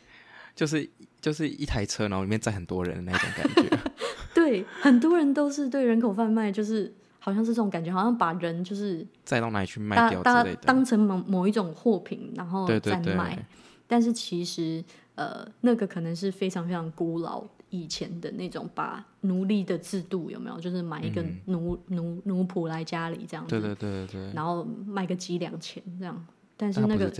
[0.54, 0.88] 就是
[1.20, 3.78] 就是一台车，然后里面载很多人的那种感觉。
[4.34, 6.94] 对，很多人都是对人口贩卖，就是。
[7.24, 12.80] 好像是这种感觉，好像把人就是载到哪里去卖掉之类的，当成某某一种货品，然后再卖。
[12.80, 13.44] 对对对。
[13.86, 14.82] 但是其实，
[15.14, 20.58] 呃，那个可能是非常非常古老以前的那种把奴隶的制度有没有？
[20.60, 26.26] 就是买一个奴、嗯、奴奴仆来家里这样子，对对对对，然后卖个几两钱这样。
[26.56, 27.10] 但是那个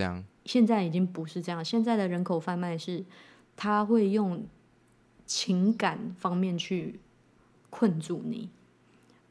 [0.45, 3.03] 现在已经不是这样，现在的人口贩卖是
[3.55, 4.45] 他会用
[5.25, 6.99] 情感方面去
[7.69, 8.49] 困住你。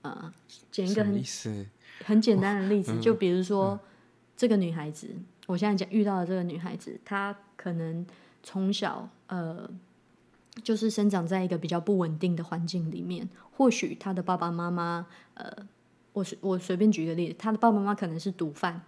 [0.03, 0.33] 呃，
[0.71, 1.23] 举一个很
[2.05, 3.81] 很简单的例子，就比如说、嗯、
[4.37, 5.09] 这个女孩子，
[5.47, 8.05] 我现在讲遇到的这个女孩子，她可能
[8.43, 9.69] 从小呃，
[10.63, 13.29] 就是生长在一个比较不稳定的环境里面。
[13.57, 15.51] 或许他的爸爸妈妈，呃，
[16.13, 18.83] 我随我随便举一个例子，他的爸爸妈妈可能是毒贩，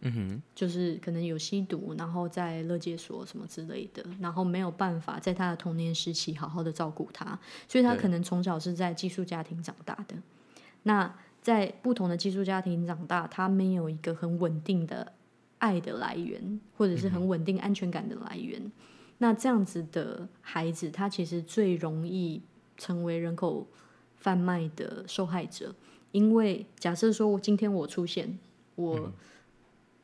[0.00, 7.38] 嗯哼，就是可能有吸毒，然后在勒戒所什么之类的，然后没有办法在他的童年时期好好的照顾他，
[7.68, 10.16] 所以他可能从小是在寄宿家庭长大的。
[10.84, 15.12] 那在不同的寄宿家庭长大，他没有一个很稳定的
[15.58, 18.60] 爱的来源，或者是很稳定安全感的来源。
[18.62, 18.72] 嗯、
[19.18, 22.42] 那这样子的孩子，他其实最容易
[22.76, 23.66] 成为人口
[24.16, 25.74] 贩卖的受害者。
[26.12, 28.38] 因为假设说，我今天我出现，
[28.74, 29.12] 我、嗯、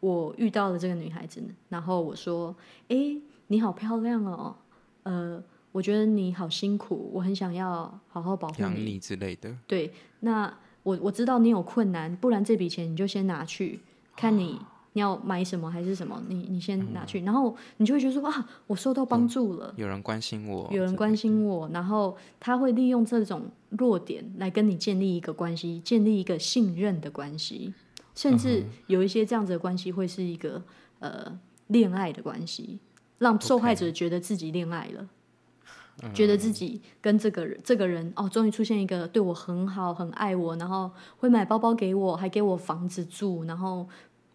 [0.01, 2.55] 我遇到了这个女孩子，然后我说
[2.89, 4.57] ：“哎，你好漂亮哦，
[5.05, 13.81] 呃，我觉得你好辛苦，我很想要好好保护你，你之类的。”对，那我我知道你有困难，不然这笔钱你就先拿去，
[14.17, 14.59] 看你。
[14.93, 16.23] 哦你要买什么还是什么？
[16.29, 27.73] 你你先拿去，嗯、然后你就会觉得说啊，我受到帮助了，有人关心我，有人关心我，然后他会利用这种弱点来跟你建立一个关系，建立一个信任的关系，
[28.15, 30.63] 甚至有一些这样子的关系会是一个
[30.99, 31.39] 呃
[31.69, 32.79] 恋爱的关系，
[33.17, 35.09] 让受害者觉得自己恋爱了.
[36.13, 43.89] 觉得自己跟这个人这个人哦，终于出现一个对我很好、很爱我，然后会买包包给我，还给我房子住，然后。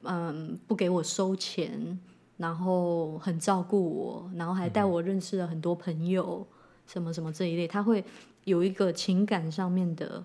[0.04, 2.00] 嗯，不给我收钱，
[2.38, 8.06] 然后很照顾我，然后还带我认识了很多朋友，嗯、什么什么这一类，他会
[8.46, 10.24] 有一个情感上面的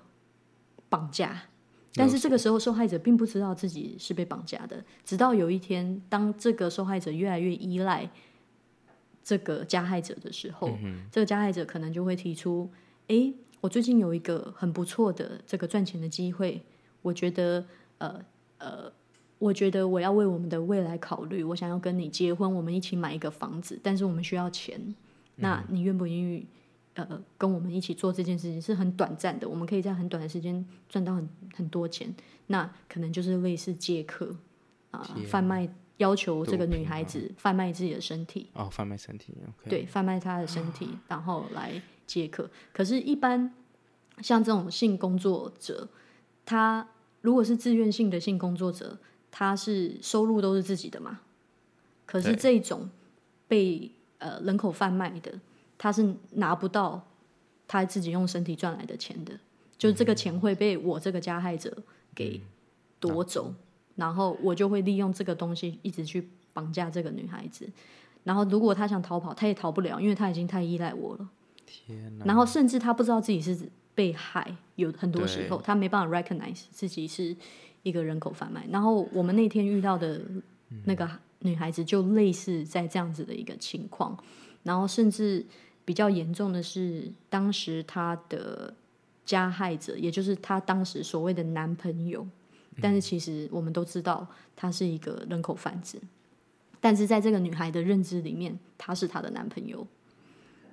[0.88, 1.44] 绑架，
[1.94, 8.08] 但是这个时候受害者并不知道自己是被绑架的，直到有一天，当这个受害者越来越依赖
[9.24, 12.70] 这个加害者的时候，嗯、这个加害者可能就会提出：
[13.08, 16.62] 哎，我最近有一个很不错的这个赚钱的机会，
[17.00, 17.64] 我觉得，
[17.98, 18.20] 呃
[18.58, 18.92] 呃。
[19.42, 24.94] 我觉得我要为我们的未来考虑，我想要跟你结婚，我们一起买一个房子，但是我们需要钱，
[25.34, 26.46] 那你愿不愿意
[26.94, 28.62] 呃跟我们一起做这件事情？
[28.62, 32.14] 是很短暂的，我们可以在很短的时间赚到很很多钱，
[32.46, 34.32] 那可能就是类似借客
[34.92, 42.48] 啊，呃、贩卖，要求这个女孩子贩卖自己的身体哦，贩卖身体，okay、对，贩卖她的身体，然后来借客。
[42.72, 43.52] 可是，一般
[44.18, 45.88] 像这种性工作者，
[46.46, 46.86] 他
[47.22, 48.96] 如果是自愿性的性工作者。
[49.32, 51.20] 他是收入都是自己的嘛？
[52.04, 52.90] 可是这种
[53.48, 55.32] 被呃人口贩卖的，
[55.78, 57.02] 他是拿不到
[57.66, 59.32] 他自己用身体赚来的钱的，
[59.78, 61.74] 就是这个钱会被我这个加害者
[62.14, 62.42] 给
[63.00, 63.54] 夺走，
[63.96, 67.66] 然后我就会利用这个东西一直去绑架这个女孩子，
[68.24, 71.28] 然后如果他想逃跑，他也逃不了，因为他已经太依赖我了。
[71.64, 72.26] 天哪！
[72.26, 73.58] 然后甚至他不知道自己是
[73.94, 77.34] 被害，有很多时候他没办法 recognize 自己是。
[77.82, 80.22] 一个人口贩卖，然后我们那天遇到的
[80.84, 81.08] 那个
[81.40, 84.16] 女孩子就类似在这样子的一个情况，
[84.62, 85.44] 然后甚至
[85.84, 88.72] 比较严重的是，当时她的
[89.26, 92.24] 加害者，也就是她当时所谓的男朋友，
[92.80, 96.00] 但是其实我们都知道他是一个人口贩子，
[96.80, 99.84] 但是在这个女孩的认知里面，他是她的男朋友，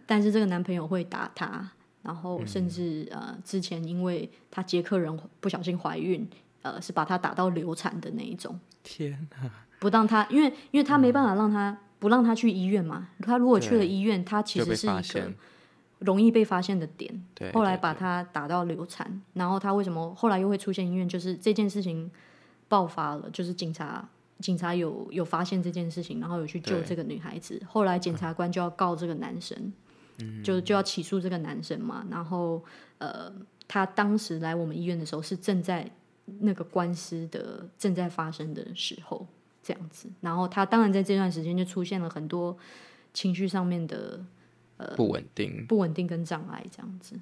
[0.06, 1.72] 但是这个男朋友会打她，
[2.04, 6.30] 然后甚至呃之前因为她接客人不小心怀孕。
[6.62, 8.60] 呃，是把他打到流产的那一种。
[8.84, 9.50] 天哪！
[9.80, 13.08] 不让他，因为因为他没办法让他、嗯、不让他去医院嘛。
[13.22, 15.32] 他如果去了医院，他其实是一个
[16.00, 17.26] 容易被发现的点。
[17.34, 17.50] 对。
[17.54, 21.08] 后来把他打到流产，然后他为什么后来又会出现医院？
[21.08, 22.12] 就是这件事情
[22.68, 24.06] 爆发了，就是警察
[24.40, 27.62] 警察有有发现这件事情，然后有去救这个女孩子。
[27.66, 29.72] 后来检察官就要告这个男生，
[30.20, 32.06] 嗯、就就要起诉这个男生嘛。
[32.12, 32.62] 然后
[32.98, 33.32] 呃，
[33.68, 35.90] 他当时来我们医院的时候是正在。
[36.40, 39.28] 那个官司的正在发生的时候，
[39.64, 42.58] 这样子，然后他当然在这段时间就出现了很多
[43.14, 44.24] 情绪上面的
[44.78, 47.20] 呃不稳定、不稳定跟障碍，这样子。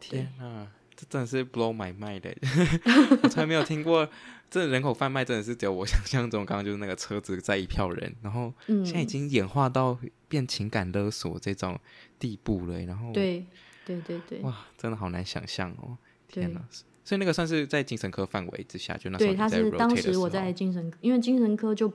[0.00, 0.66] 天啊，
[0.96, 2.34] 这真的是 blow my mind 的，
[3.22, 4.08] 我从来没有听过
[4.50, 9.96] 这人口贩卖，真的是只有我想象中，刚刚就是那个车子载一票人，然后现在已经演化到
[10.28, 11.78] 变情感勒索这种
[12.18, 13.46] 地步了，然后对
[13.86, 16.60] 对对对，哇，真的好难想象哦，天哪！
[17.04, 21.92] 所以那个算是在精神科范围之下，就那时候对，他是当时我在精神，因为精神科就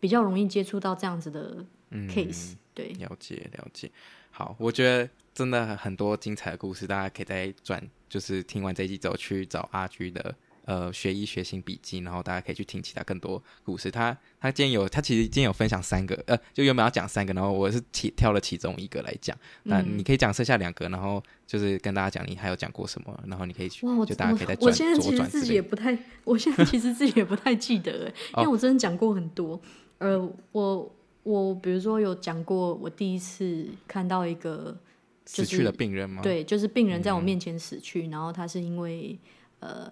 [0.00, 3.90] 比较容易接触到这样子的 case，、嗯、对，了解了解。
[4.30, 10.34] 好，我觉得真的很多精彩的故事，大家可以再转，就是听完这一集之后去找阿居的。
[10.68, 13.90] 呃，学医学心笔记，然后大家可以去听其他更多故事。
[13.90, 19.34] 他他今天有，他其实今天有分享三个，呃，就原本要讲三个，然后我是其挑了其中一个来讲。
[19.62, 24.68] 那你可以讲剩下两个，然后就是跟大家讲你还有讲过什么，然后你可以去，就大家可以再转。
[24.68, 29.58] 我现在其实自己也不太，我现在其实自己也不太记得，因为我真的讲过很多。
[29.96, 34.78] 呃，我我比如说有讲过，我第一次看到一个、
[35.24, 36.20] 就是、死去的病人吗？
[36.20, 39.18] 对，就是病人在我面前死去，嗯、然后他是因为
[39.60, 39.90] 呃。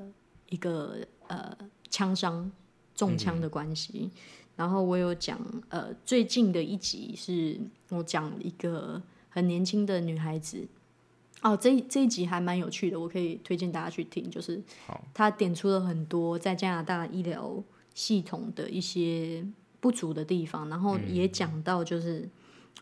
[0.48, 1.56] 一个呃
[1.90, 2.50] 枪伤
[2.94, 4.10] 中枪的关系，嗯、
[4.56, 5.38] 然后我有讲
[5.68, 10.66] 呃最近的一集是我讲一个很年轻的女孩子，
[11.42, 14.30] 哦，这这一集还蛮有趣的，我可以推荐大家去听。
[14.30, 14.62] 就是
[15.12, 17.62] 他点出了很多在加拿大医疗
[17.94, 19.46] 系统的一些
[19.80, 22.28] 不足的地方，然后也讲到就是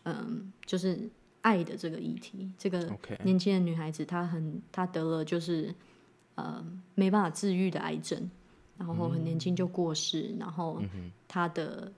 [0.03, 0.27] 嗯、呃，
[0.65, 1.09] 就是
[1.41, 2.49] 爱的这个议题。
[2.57, 2.89] 这个
[3.23, 5.75] 年轻的女孩子她很她得了就是
[6.35, 8.29] 呃没办法治愈的癌症，
[8.77, 10.81] 然后很年轻就过世，然后
[11.27, 11.91] 他的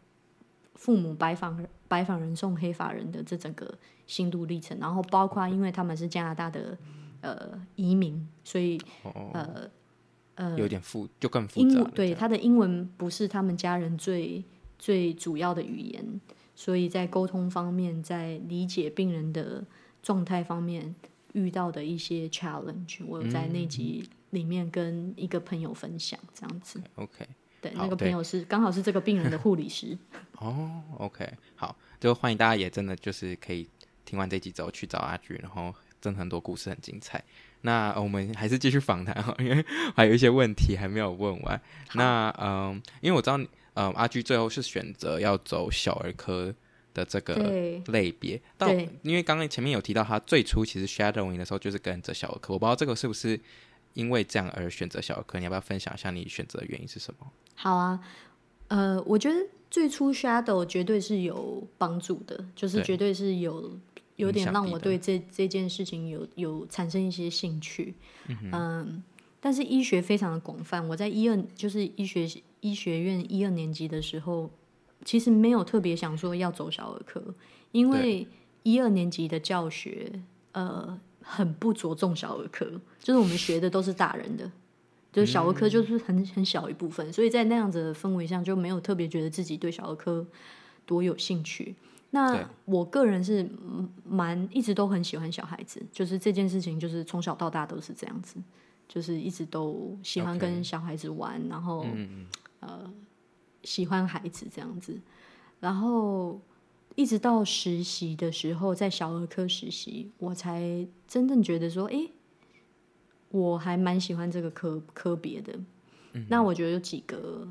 [0.75, 1.55] 父母白发
[1.87, 3.77] 白发人送黑发人的这整个。
[4.07, 6.77] 心路历程，然后包括因为他们是加拿大的
[7.19, 8.79] 呃移民，所以
[9.33, 9.69] 呃
[10.35, 11.83] 呃有点复就更复杂。
[11.93, 14.41] 对，他的英文不是他们家人最
[14.79, 16.21] 最主要的语言，
[16.55, 19.61] 所以在沟通方面，在理解病人的
[20.01, 20.95] 状态方面
[21.33, 26.81] 遇到的一些 challenge，我有在那集里面跟一个朋友分享这样子。
[26.95, 27.27] OK，
[27.61, 29.97] 对，那个朋友是刚好是这个病人的护理师。
[30.39, 33.67] 哦，OK，好，就欢迎大家也真的就是可以。
[34.09, 37.21] 听完这集之后去找阿菊，然后真的很多故事很精彩。
[37.59, 41.61] 那我们还是继续访谈哈，因为还有一些问题还没有问完。
[41.93, 43.37] 那嗯，因为我知道
[43.73, 46.55] 嗯阿菊最后是选择要走小儿科
[46.93, 47.33] 的这个
[47.87, 53.37] 类别，但因为刚刚前面有提到他最初其实 shadowing 的时候就是跟着小儿科，我不知道这个是不是
[53.97, 55.39] 因为这样而选择小儿科？
[55.39, 57.27] 你要不要分享一下你选择的原因是什么？
[57.55, 57.99] 好啊，
[58.67, 59.39] 呃，我觉得
[59.69, 63.77] 最初 shadow 绝对是有帮助的，就是绝对是有。
[64.17, 67.93] 有点让我对这这件事情有有产生一些兴趣，
[68.27, 69.03] 嗯，嗯，
[69.39, 70.87] 但是医学非常的广泛。
[70.87, 72.27] 我在一二就是医学
[72.61, 74.49] 医学院一二年级的时候，
[75.05, 77.23] 其实没有特别想说要走小儿科，
[77.71, 78.27] 因为
[78.63, 80.11] 一二年级的教学
[80.53, 82.65] 呃很不着重小儿科，
[83.03, 84.49] 就是我们学的都是大人的，
[85.11, 90.25] 就是小儿科就是很很小一部分，所以在那样子的氛围下就没有特别觉得自己对小儿科
[90.85, 91.75] 多有兴趣。
[92.11, 93.45] 那我个人是
[94.07, 98.37] 蛮一直都很喜欢小孩子，就是这件事情，就是从小到大都是这样子，
[98.87, 102.25] 就是一直都喜欢跟小孩子玩.然后、嗯、
[102.61, 102.89] 呃
[103.65, 104.97] 喜欢孩子这样子，
[105.59, 106.39] 然后
[106.97, 112.09] 一直到实习的时候，在小儿科实习，我才真正觉得说，哎，
[113.29, 115.53] 我还蛮喜欢这个科科别的、
[116.13, 116.25] 嗯。
[116.27, 117.47] 那我觉得有几个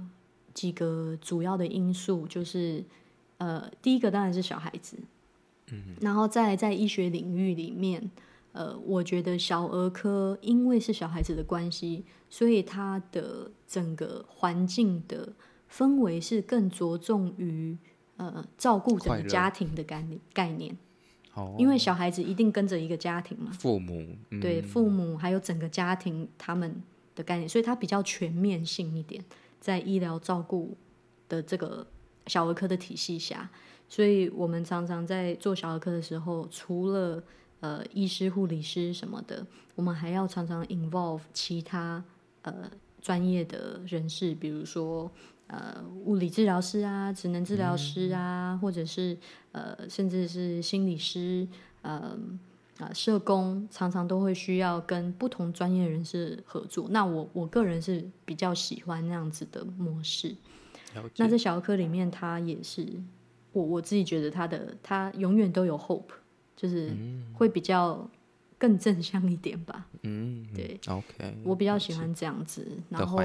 [0.52, 2.84] 几个主要的因素就是。
[3.38, 4.96] 呃，第一个当然是小孩子，
[5.70, 8.10] 嗯，然后在在医学领域里面，
[8.52, 15.34] 呃，我觉得小儿科因为是小孩子的关系，所以它的整个环境的
[15.70, 17.76] 氛围是更着重于
[18.16, 20.76] 呃照顾整个家庭的概念概念。
[21.34, 26.82] 哦，因为小孩子一定跟着一个家庭嘛，父母，嗯，对，父母还有整个家庭他们
[27.14, 29.24] 的概念，所以它比较全面性一点，
[29.60, 30.76] 在医疗照顾
[31.28, 31.86] 的这个。
[32.28, 33.48] 小儿科的体系下，
[33.88, 37.22] 所以我们常常在做小儿科的时候，除了
[37.60, 39.46] 呃医师、护理师什么的，
[39.76, 42.02] 我们还要常常 involve 其他
[42.42, 42.68] 呃
[43.00, 45.08] 专业的人士，比如说
[45.46, 49.16] 呃物理治疗师啊、职能治疗师啊，嗯、或者是
[49.52, 51.46] 呃甚至是心理师、
[51.82, 52.18] 呃
[52.78, 56.86] 啊、呃、社工，常常都会需要跟不同专业人士合作。
[56.90, 60.34] 那我我个人是比较喜欢那样子的模式。
[61.16, 62.86] 那在小儿科里面，他也是
[63.52, 66.04] 我我自己觉得他的他永远都有 hope，
[66.56, 66.90] 就是
[67.34, 68.08] 会比较
[68.58, 69.86] 更正向一点吧。
[70.02, 72.66] 嗯，对，OK，我比较喜欢这样子。
[72.88, 73.18] 然后，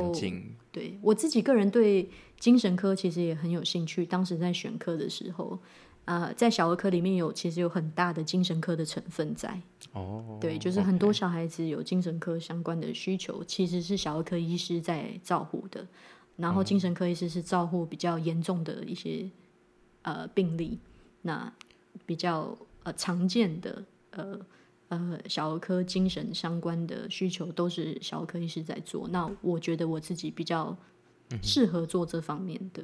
[0.72, 2.10] 对我自己个人对
[2.40, 4.06] 精神科其实也很有兴趣。
[4.06, 5.58] 当时在选科的时候，
[6.06, 9.62] 呃，在小儿科里面有其实有很大的精神科的成分在。
[9.94, 15.86] 哦，对，就是很多小孩子有精神科相关的需求，其实是小儿科医师在照顾的。
[16.38, 19.30] 然后精神科医师是照顾比较严重的一些
[20.02, 20.80] 呃病例，
[21.22, 21.54] 那
[22.06, 24.40] 比较呃常见的呃
[24.92, 29.08] 呃小儿科精神相关的需求都是小儿科医师在做。
[29.08, 30.78] 那我觉得我自己比较
[31.42, 32.84] 适合做这方面的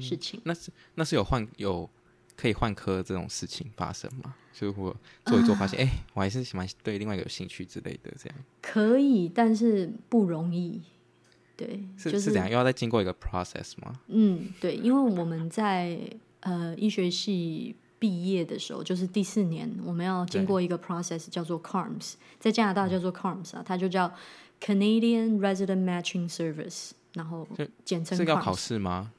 [0.00, 0.38] 事情。
[0.38, 1.88] 嗯、那是那是有换有
[2.36, 4.34] 可以换科这种事情发生吗？
[4.52, 8.38] 就我做一做发现，哎、呃，我还是喜欢对另外一个有兴趣之类的这样。
[8.62, 10.80] 可以，但是不容易。
[11.56, 12.48] 对，是、就是怎样？
[12.48, 14.00] 又要再经过一个 process 吗？
[14.06, 15.98] 嗯，对，因为我们在
[16.40, 24.12] 呃医学系毕业的时候，就是第四年，我们要经过一个 process 叫做 CARMS，在加拿大叫做 CARMS 啊，它就叫
[24.60, 27.46] Canadian Resident Matching Service，然后
[27.84, 28.16] 简称。
[28.16, 29.12] 是要考试吗？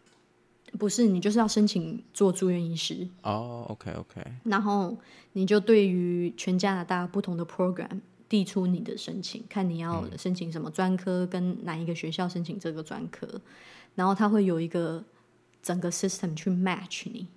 [0.77, 3.07] 不是，你就是要申请做住院医师。
[3.23, 4.21] 哦、oh，OK OK。
[4.43, 4.97] 然后
[5.33, 8.01] 你就对于全加拿大不同的 program。
[8.29, 13.41] 递出你的申请，看你要申请什么专科，跟哪一个学校申请这个专科，嗯，
[13.95, 15.03] 然后他会有一个
[15.63, 17.27] 整个 system 去 match 你，嗯，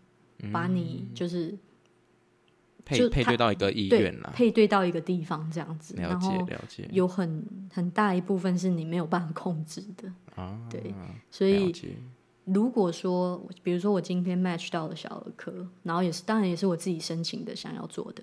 [0.51, 1.57] 把你就是
[2.85, 6.89] 配配对到一个医院了，配对到一个地方这样子，了解了解。
[6.91, 10.93] 有很很大一部分是你没有办法控制的啊，对，
[11.31, 11.73] 所以
[12.45, 18.23] 如果说，比如说我今天 match 到了小儿科，然后也是当然也是我自己申请的想要做的，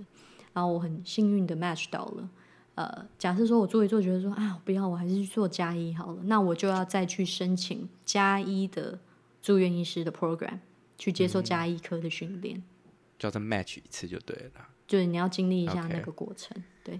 [0.51, 2.29] 然后我很幸运的 match 到了，
[2.75, 8.99] 呃，假设说我做一做觉得说啊不要，我还是去做加一好了，那我就要再去申请加一的
[9.41, 10.59] 住院医师的 program，
[10.99, 12.57] 去接受加医科的训练。
[12.57, 12.63] 嗯
[13.19, 16.57] 叫做 match 一次就对了，就是你要经历一下那个过程。
[16.57, 16.85] Okay.
[16.85, 16.99] 对，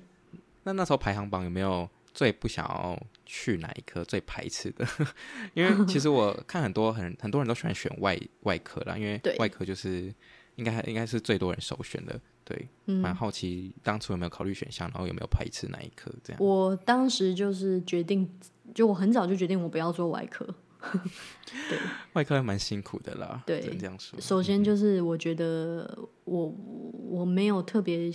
[0.64, 4.86] 那那时候排行榜有没有最不想要去哪一科、最排斥的？
[5.56, 10.14] 因为其实我看很多很很多人都喜欢选外外科啦，因为外科就是
[10.58, 12.20] 应该应该是最多人首选的。
[12.44, 16.14] 对，蛮、嗯、好奇当初有没有考虑选项，然后有没有排斥哪一科？
[16.22, 18.30] 这样，我当时就是决定，
[18.76, 20.46] 就我很早就决定我不要做外科。
[21.70, 21.78] 对，
[22.14, 23.44] 外科还蛮辛苦的啦。
[23.46, 24.20] 对，这样说。
[24.20, 26.56] 首先就是我觉得我
[27.10, 28.10] 我没有特别，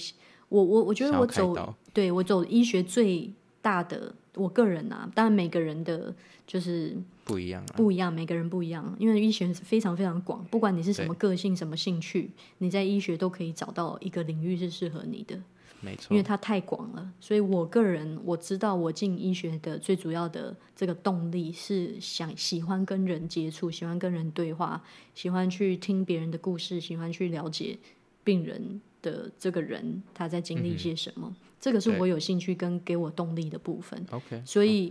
[0.49, 6.15] 我我我觉得我走，对我走医学最大的，我个人啊，当然每个人的
[6.47, 15.39] 就是不一样，不一样，每个人不一样，因为医学是非常非常广，不管你是什么个性、什么兴趣，你在医学都可以找到一个领域是适合你的。
[15.85, 24.83] 没错，因为它太广了，所以我个人我知道，我进医学的最主要的这个动力是想喜欢跟人接触，喜欢跟人对话，
[25.15, 27.79] 喜欢去听别人的故事，喜欢去了解
[28.25, 34.07] 病人的这个人他在经历些什么，嗯，这个是我有兴趣跟给我动力的部分。
[34.11, 34.91] OK，所以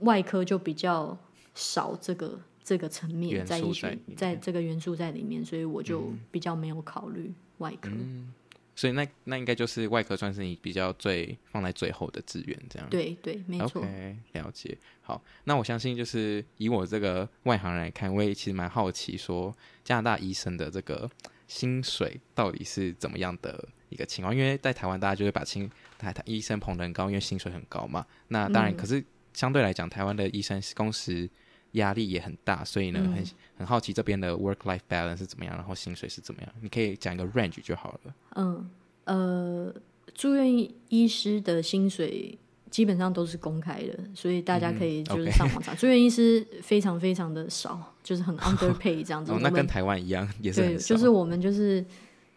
[0.00, 1.16] 外科就比较
[1.54, 7.90] 少这个这个层面在医学在，在这个元素在里面，所以我就比较没有考虑外科。
[7.92, 8.32] 嗯
[8.78, 12.88] 所以那那应该就是外科算是你比较最放在最后的资源，这样。
[12.88, 13.82] 对对，没错。
[13.82, 14.78] Okay, 了解。
[15.02, 19.52] 好，那我相信就是以我这个外行人来看，我也其实蛮好奇，说
[19.82, 21.10] 加拿大医生的这个
[21.48, 24.32] 薪水到底是怎么样的一个情况？
[24.32, 25.68] 因为在台湾大家就会把薪
[25.98, 28.06] 台台医生捧得很高，因为薪水很高嘛。
[28.28, 29.04] 那当然，可是
[29.34, 31.28] 相对来讲，台湾的医生工时
[31.72, 33.24] 压力也很大，所以呢，很
[33.58, 36.50] 很好奇这边的 work life balance 是怎么样，然后薪水是怎么样？
[36.60, 38.14] 你可以讲一个 range 就好了。
[38.36, 38.70] 嗯，
[39.04, 39.74] 呃，
[40.14, 40.46] 住院
[40.88, 42.38] 医师的薪水
[42.70, 45.74] 基本上都是公开的，所以大家可以就是上网查。
[45.74, 49.32] 住院医师非常非常的少，就是很 underpay 这样子。
[49.32, 50.62] 哦，那跟台湾一样，也是。
[50.62, 51.84] 对，就是我们就是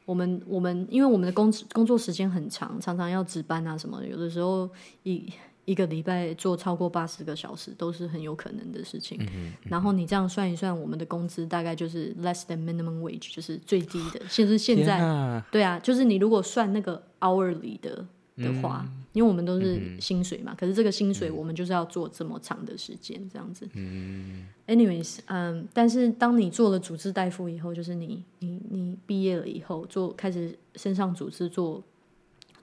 [0.05, 4.69] 我们我们因为我们的工工作时间很长，常常要值班啊什么的，有的时候
[5.03, 5.31] 一。
[5.71, 9.17] 一个礼拜做超过八十个小时都是很有可能的事情。
[9.21, 14.19] 嗯嗯、然后你这样算一算，我们的工资大概就是 less than minimum wage，就是最低的。
[14.27, 18.05] 现是现在，啊对啊，就是你如果算那个 hourly 的
[18.35, 23.65] 的话，嗯，因为我们都是薪水嘛，嗯，可是这个薪水我们就是要做这么长的时间，这样子。
[23.75, 31.81] 嗯，anyways，嗯，但是当你做了主治大夫以后，就是你你你毕业了以后，做开始身上主治做。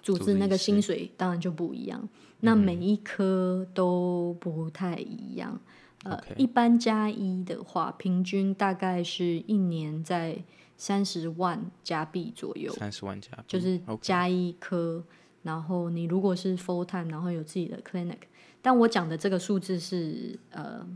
[0.09, 2.09] 主治那个薪水当然就不一样，
[2.40, 5.61] 那每一科都不太一样。
[6.04, 10.42] 嗯、呃，一般加一的话，平均大概是一年在
[10.78, 12.72] 三十万加币左右。
[12.72, 15.04] 三十万加币就是加一科。
[15.42, 18.16] 然后你如果是 full time，然后有自己的 clinic，
[18.62, 20.86] 但我讲的这个数字是呃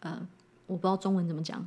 [0.00, 0.28] 呃，
[0.66, 1.66] 我不知道中文怎么讲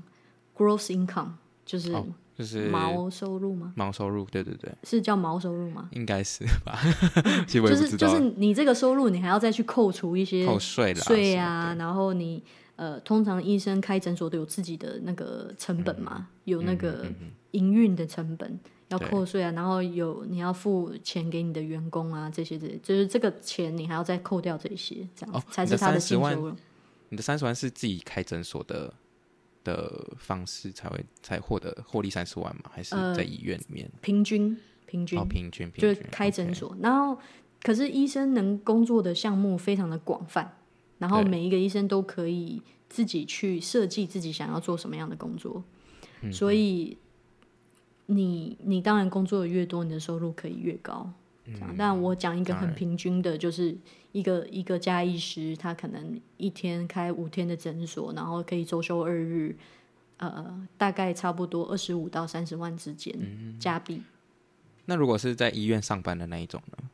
[0.56, 1.32] ，gross income
[1.66, 1.92] 就是。
[2.38, 2.40] Oh.
[2.40, 3.72] 就是毛收入吗？
[3.78, 5.88] 毛收入，对对对，是叫毛收入吗？
[5.94, 6.78] 应该是吧。
[7.48, 12.44] 就是就是你这个收入，你还要再去扣除一些扣税税啊，然后你
[12.76, 17.06] 呃，通常医生开诊所都有自己的那个成本嘛，嗯、有那个
[17.52, 18.60] 营运的成本、嗯、
[18.90, 26.54] 要扣税啊，然后有你要付钱给你的员工啊，这些这些，就是这个钱你还要再扣掉这些，这样子、哦、才是他的薪收入。
[27.08, 28.94] 你的三十万是自己开诊所的。
[29.66, 32.72] 的方式才会才获得获利三十万吗？
[32.72, 33.86] 还是在医院里面？
[33.92, 36.74] 呃、平均平均、哦、平均平均就是开诊所。
[36.74, 36.84] Okay.
[36.84, 37.20] 然后，
[37.62, 40.58] 可是医生能工作的项目非常的广泛，
[41.00, 45.62] 然后每一个医生都可以自己去设计自己想要做什么样的工作。
[46.22, 46.98] 嗯、所以
[48.06, 51.12] 你，你你当然工作的越多，你的收入可以越高。
[51.48, 53.78] 嗯、但我讲一个很平均的，就是
[54.12, 59.56] 一个一个家医师，他可能一天开五天的诊所，然后可以周休二日，
[60.18, 63.14] 呃，大概差不多二十五到三十万之间
[63.60, 64.02] 加币。
[64.86, 66.90] 那如果是在医院上班的那一种呢？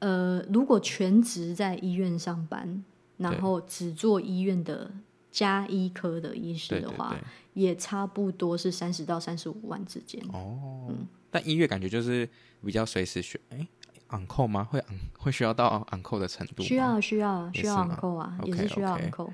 [0.00, 2.84] 呃，如果全职在医院上班，
[3.16, 4.90] 然后只做医院的
[5.30, 10.22] 加医科的医师的话，对对对，也差不多是三十到三十五万之间。
[10.32, 12.28] 哦，嗯，但医院感觉就是
[12.64, 13.66] 比较随时选，哎。
[14.08, 14.64] 昂扣吗？
[14.64, 16.62] 会昂会需要到昂扣的程度？
[16.62, 19.32] 需要需要需要昂扣啊也是需要昂扣。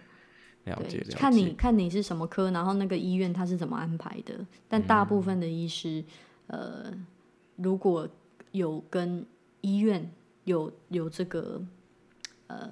[0.64, 1.16] 了解了解。
[1.16, 4.34] 看你看你是什么科，然后那个医院他是怎么安排的。
[4.68, 6.02] 但大部分的医师，
[6.46, 6.94] 嗯、呃，
[7.56, 8.08] 如果
[8.52, 9.26] 有跟
[9.60, 10.10] 医院
[10.44, 11.62] 有有这个
[12.46, 12.70] 呃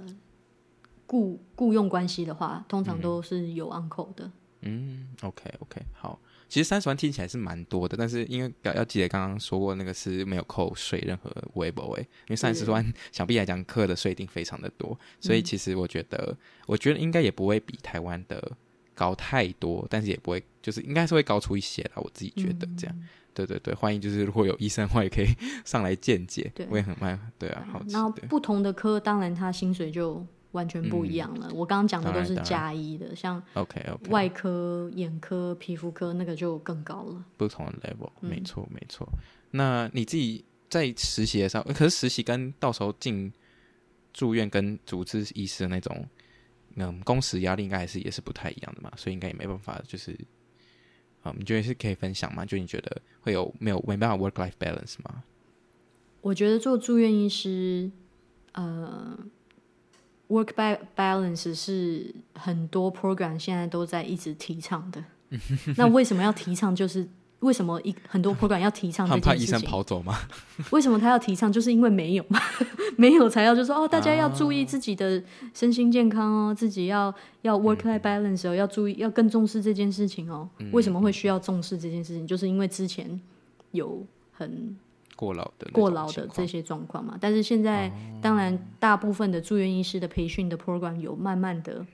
[1.06, 4.30] 雇雇佣关系的话，通常都是有 uncle 的。
[4.62, 6.18] 嗯，OK OK，好。
[6.52, 16.36] 其实三十万听起来是蛮多的，但是因为要要记得刚刚说过那个是没有扣税任何微博诶，因为三十万想必来讲课的税一定非常的多，所以其实我觉得，嗯、
[16.66, 18.52] 我觉得应该也不会比台湾的
[18.94, 21.92] 高太多，但是也不会就是应该是会高出一些啦。
[21.94, 25.34] 我自己觉得这样，嗯、对对对，欢迎就是如果有医生的话也可以
[25.64, 27.82] 上来见解，对我也很慢，对啊，好。
[27.88, 30.26] 然后不同的科，当然他薪水就。
[30.52, 31.48] 完全不一样了。
[31.50, 37.24] 嗯、我刚刚讲的都是加一的，像 OK OK 外科、眼科、皮肤科那个就更高了。
[37.36, 39.08] 不同的 level，没错、嗯、没错。
[39.50, 43.32] 那你自己在实习的时候，可是实习跟到时候进
[44.12, 46.06] 住院跟主治医师的那种，
[46.76, 50.16] 嗯，工时压力应该还是也是不太一样的嘛，所以应该也没办法，就是，
[51.24, 52.44] 嗯，你觉得是可以分享吗？
[52.44, 55.24] 就你觉得会有没有没办法 work life balance 吗？
[56.20, 57.90] 我觉得做住院医师，
[58.52, 59.18] 呃。
[60.32, 65.04] Work balance 是很多 program 现在都在一直提倡的。
[65.76, 66.74] 那为什么要提倡？
[66.74, 67.06] 就是
[67.40, 69.56] 为什么一很多 program 要提倡这件事情？
[69.56, 70.18] 怕医生跑走吗？
[70.72, 71.52] 为什么他要提倡？
[71.52, 72.40] 就是因为没有嘛，
[72.96, 75.22] 没有才要就说哦，大家要注意自己的
[75.52, 80.48] 身心健康哦，自己要要 work life balance 哦，要注意要更重视这件事情哦。
[80.70, 82.26] 为什么会需要重视这件事情？
[82.26, 83.20] 就是因为之前
[83.72, 84.74] 有很。
[85.22, 91.86] 过劳的过劳的这些状况嘛，但是现在、哦、当然大部分的住院医师的培训的 program 有慢慢的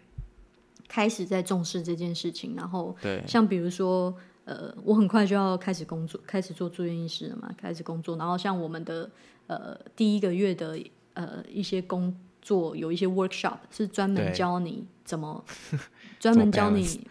[0.89, 4.14] 开始在重视这件事情，然后对，像比如说
[4.47, 9.11] 呃，我很快就要开始工作，开始做住院医师了嘛，开始工作，然后像我们的
[9.47, 10.79] 呃第一个月的
[11.12, 15.45] 呃一些工作有一些 workshop 是专门教你怎么
[16.18, 17.07] 专门教你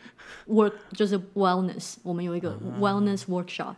[0.47, 3.75] work 就是 wellness，我们有一个 wellness workshop。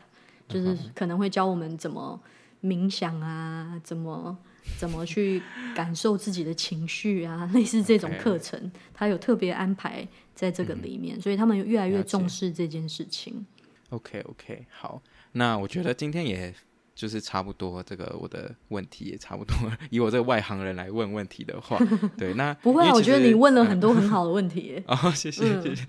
[0.50, 2.20] 就是可能会教我们怎么
[2.62, 4.38] 冥想啊，怎么
[4.78, 5.42] 怎么去
[5.74, 13.46] 感受自己的情绪啊，类似这种课程，他有特别安排在这个里面，所以他们越来越重视这件事情。
[13.92, 16.54] OK OK，好，那我觉得今天也。
[17.00, 19.56] 就是差不多，这个我的问题也差不多。
[19.90, 21.80] 以我这个外行人来问问题的话，
[22.18, 24.84] 对，那不会啊，我觉得你问了很多很 好的问题。
[24.86, 25.88] 哦，谢谢谢谢。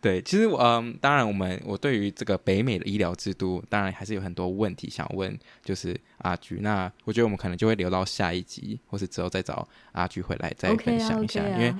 [0.00, 6.60] 对，其实我嗯，当然我们我对于这个北美的医疗制度，当然还是有很多问题想问，就是阿菊。
[6.62, 11.74] 那我觉得我们可能就会留到下一集，或是之后再找阿菊回来再分享一下，因为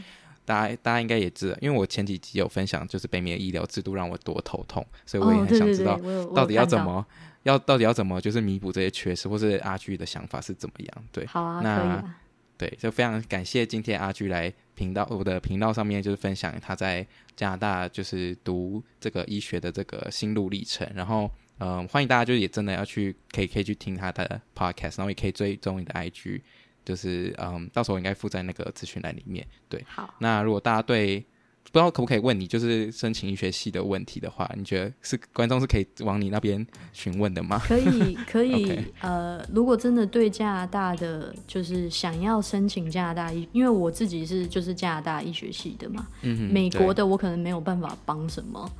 [0.44, 5.96] 大家大家应该也知道，因为我前几集有分享，就是北美的医疗制度让我多头痛，所以我也很想知道
[6.34, 7.06] 到底要怎么。
[7.48, 11.04] 要到底要怎么就是弥补这些缺失，或是阿居的想法是怎么样？
[11.10, 12.20] 对，好啊，那可以啊，
[12.58, 20.86] 对，就非常感谢今天阿居来频道我的频道上面，就是分享他在加拿大就是读这个医学的这个心路历程。
[20.94, 26.40] 然后，嗯、呃，欢迎大家就是也真的要去可以可以去听他的 podcast，然后也可以追踪你的 IG，
[26.84, 29.46] 就是嗯，到时候我应该附在那个资讯栏里面。
[29.68, 31.24] 对，好，那如果大家对
[31.70, 37.60] 不知道可不可以问你，就是申请医学系的问题的话，你觉得是观众是可以往你那边询问的吗？
[37.66, 38.82] 可以， 可以。
[39.00, 48.70] 呃，如果真的对加拿大的就是想要申请加拿大医，因为我自己是就是加拿大医学系的嘛，嗯哼，美国的我可能没有办法帮什么。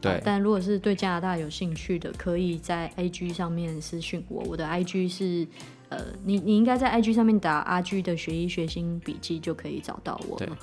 [0.00, 5.46] 对、呃，但如果是对加拿大有兴趣的，可以在 IG 上面私讯我，我的 IG 是
[5.88, 10.56] 呃，你你应该在 IG 上面打阿 G 的学医学新笔记就可以找到我了。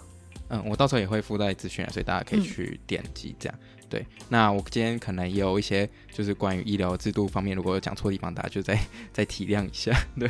[0.54, 3.60] 嗯，我到时候也会附在资讯，所以大家可以去点击这样。
[3.60, 8.80] 嗯、对，那我今天可能也有一些就是关于医疗制度方面，如果有讲错地方，大家就再
[9.12, 9.92] 再体谅一下。
[10.20, 10.30] 对，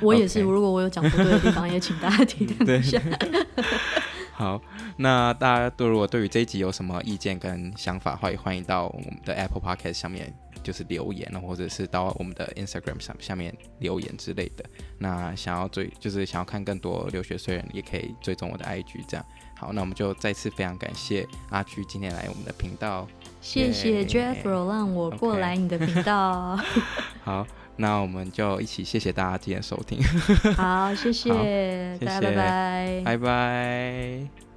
[0.00, 3.02] 我也是如果我有讲不对的地方，也请大家体谅一下。
[4.32, 4.62] 好，
[4.98, 10.32] 那大家都如果对于这一集有什么意见跟想法的话，也欢迎到我们的 Apple Podcast 上面
[10.62, 14.64] 就是留言，或者是到我们的 Instagram 上下面留言之类的。
[14.96, 19.26] 那想要追就是想要看更多留学生人，也可以追踪我的 IG 这样。
[19.58, 23.06] 好，那我们就再次非常感谢阿居今天来我们的频道。
[23.40, 26.56] 谢谢 Jeffrey 让我过来你的频道。
[27.24, 27.46] 好，
[27.76, 30.00] 那我们就一起谢谢大家今天收听。
[30.56, 34.47] 好，谢谢，谢谢大家，拜拜，拜拜。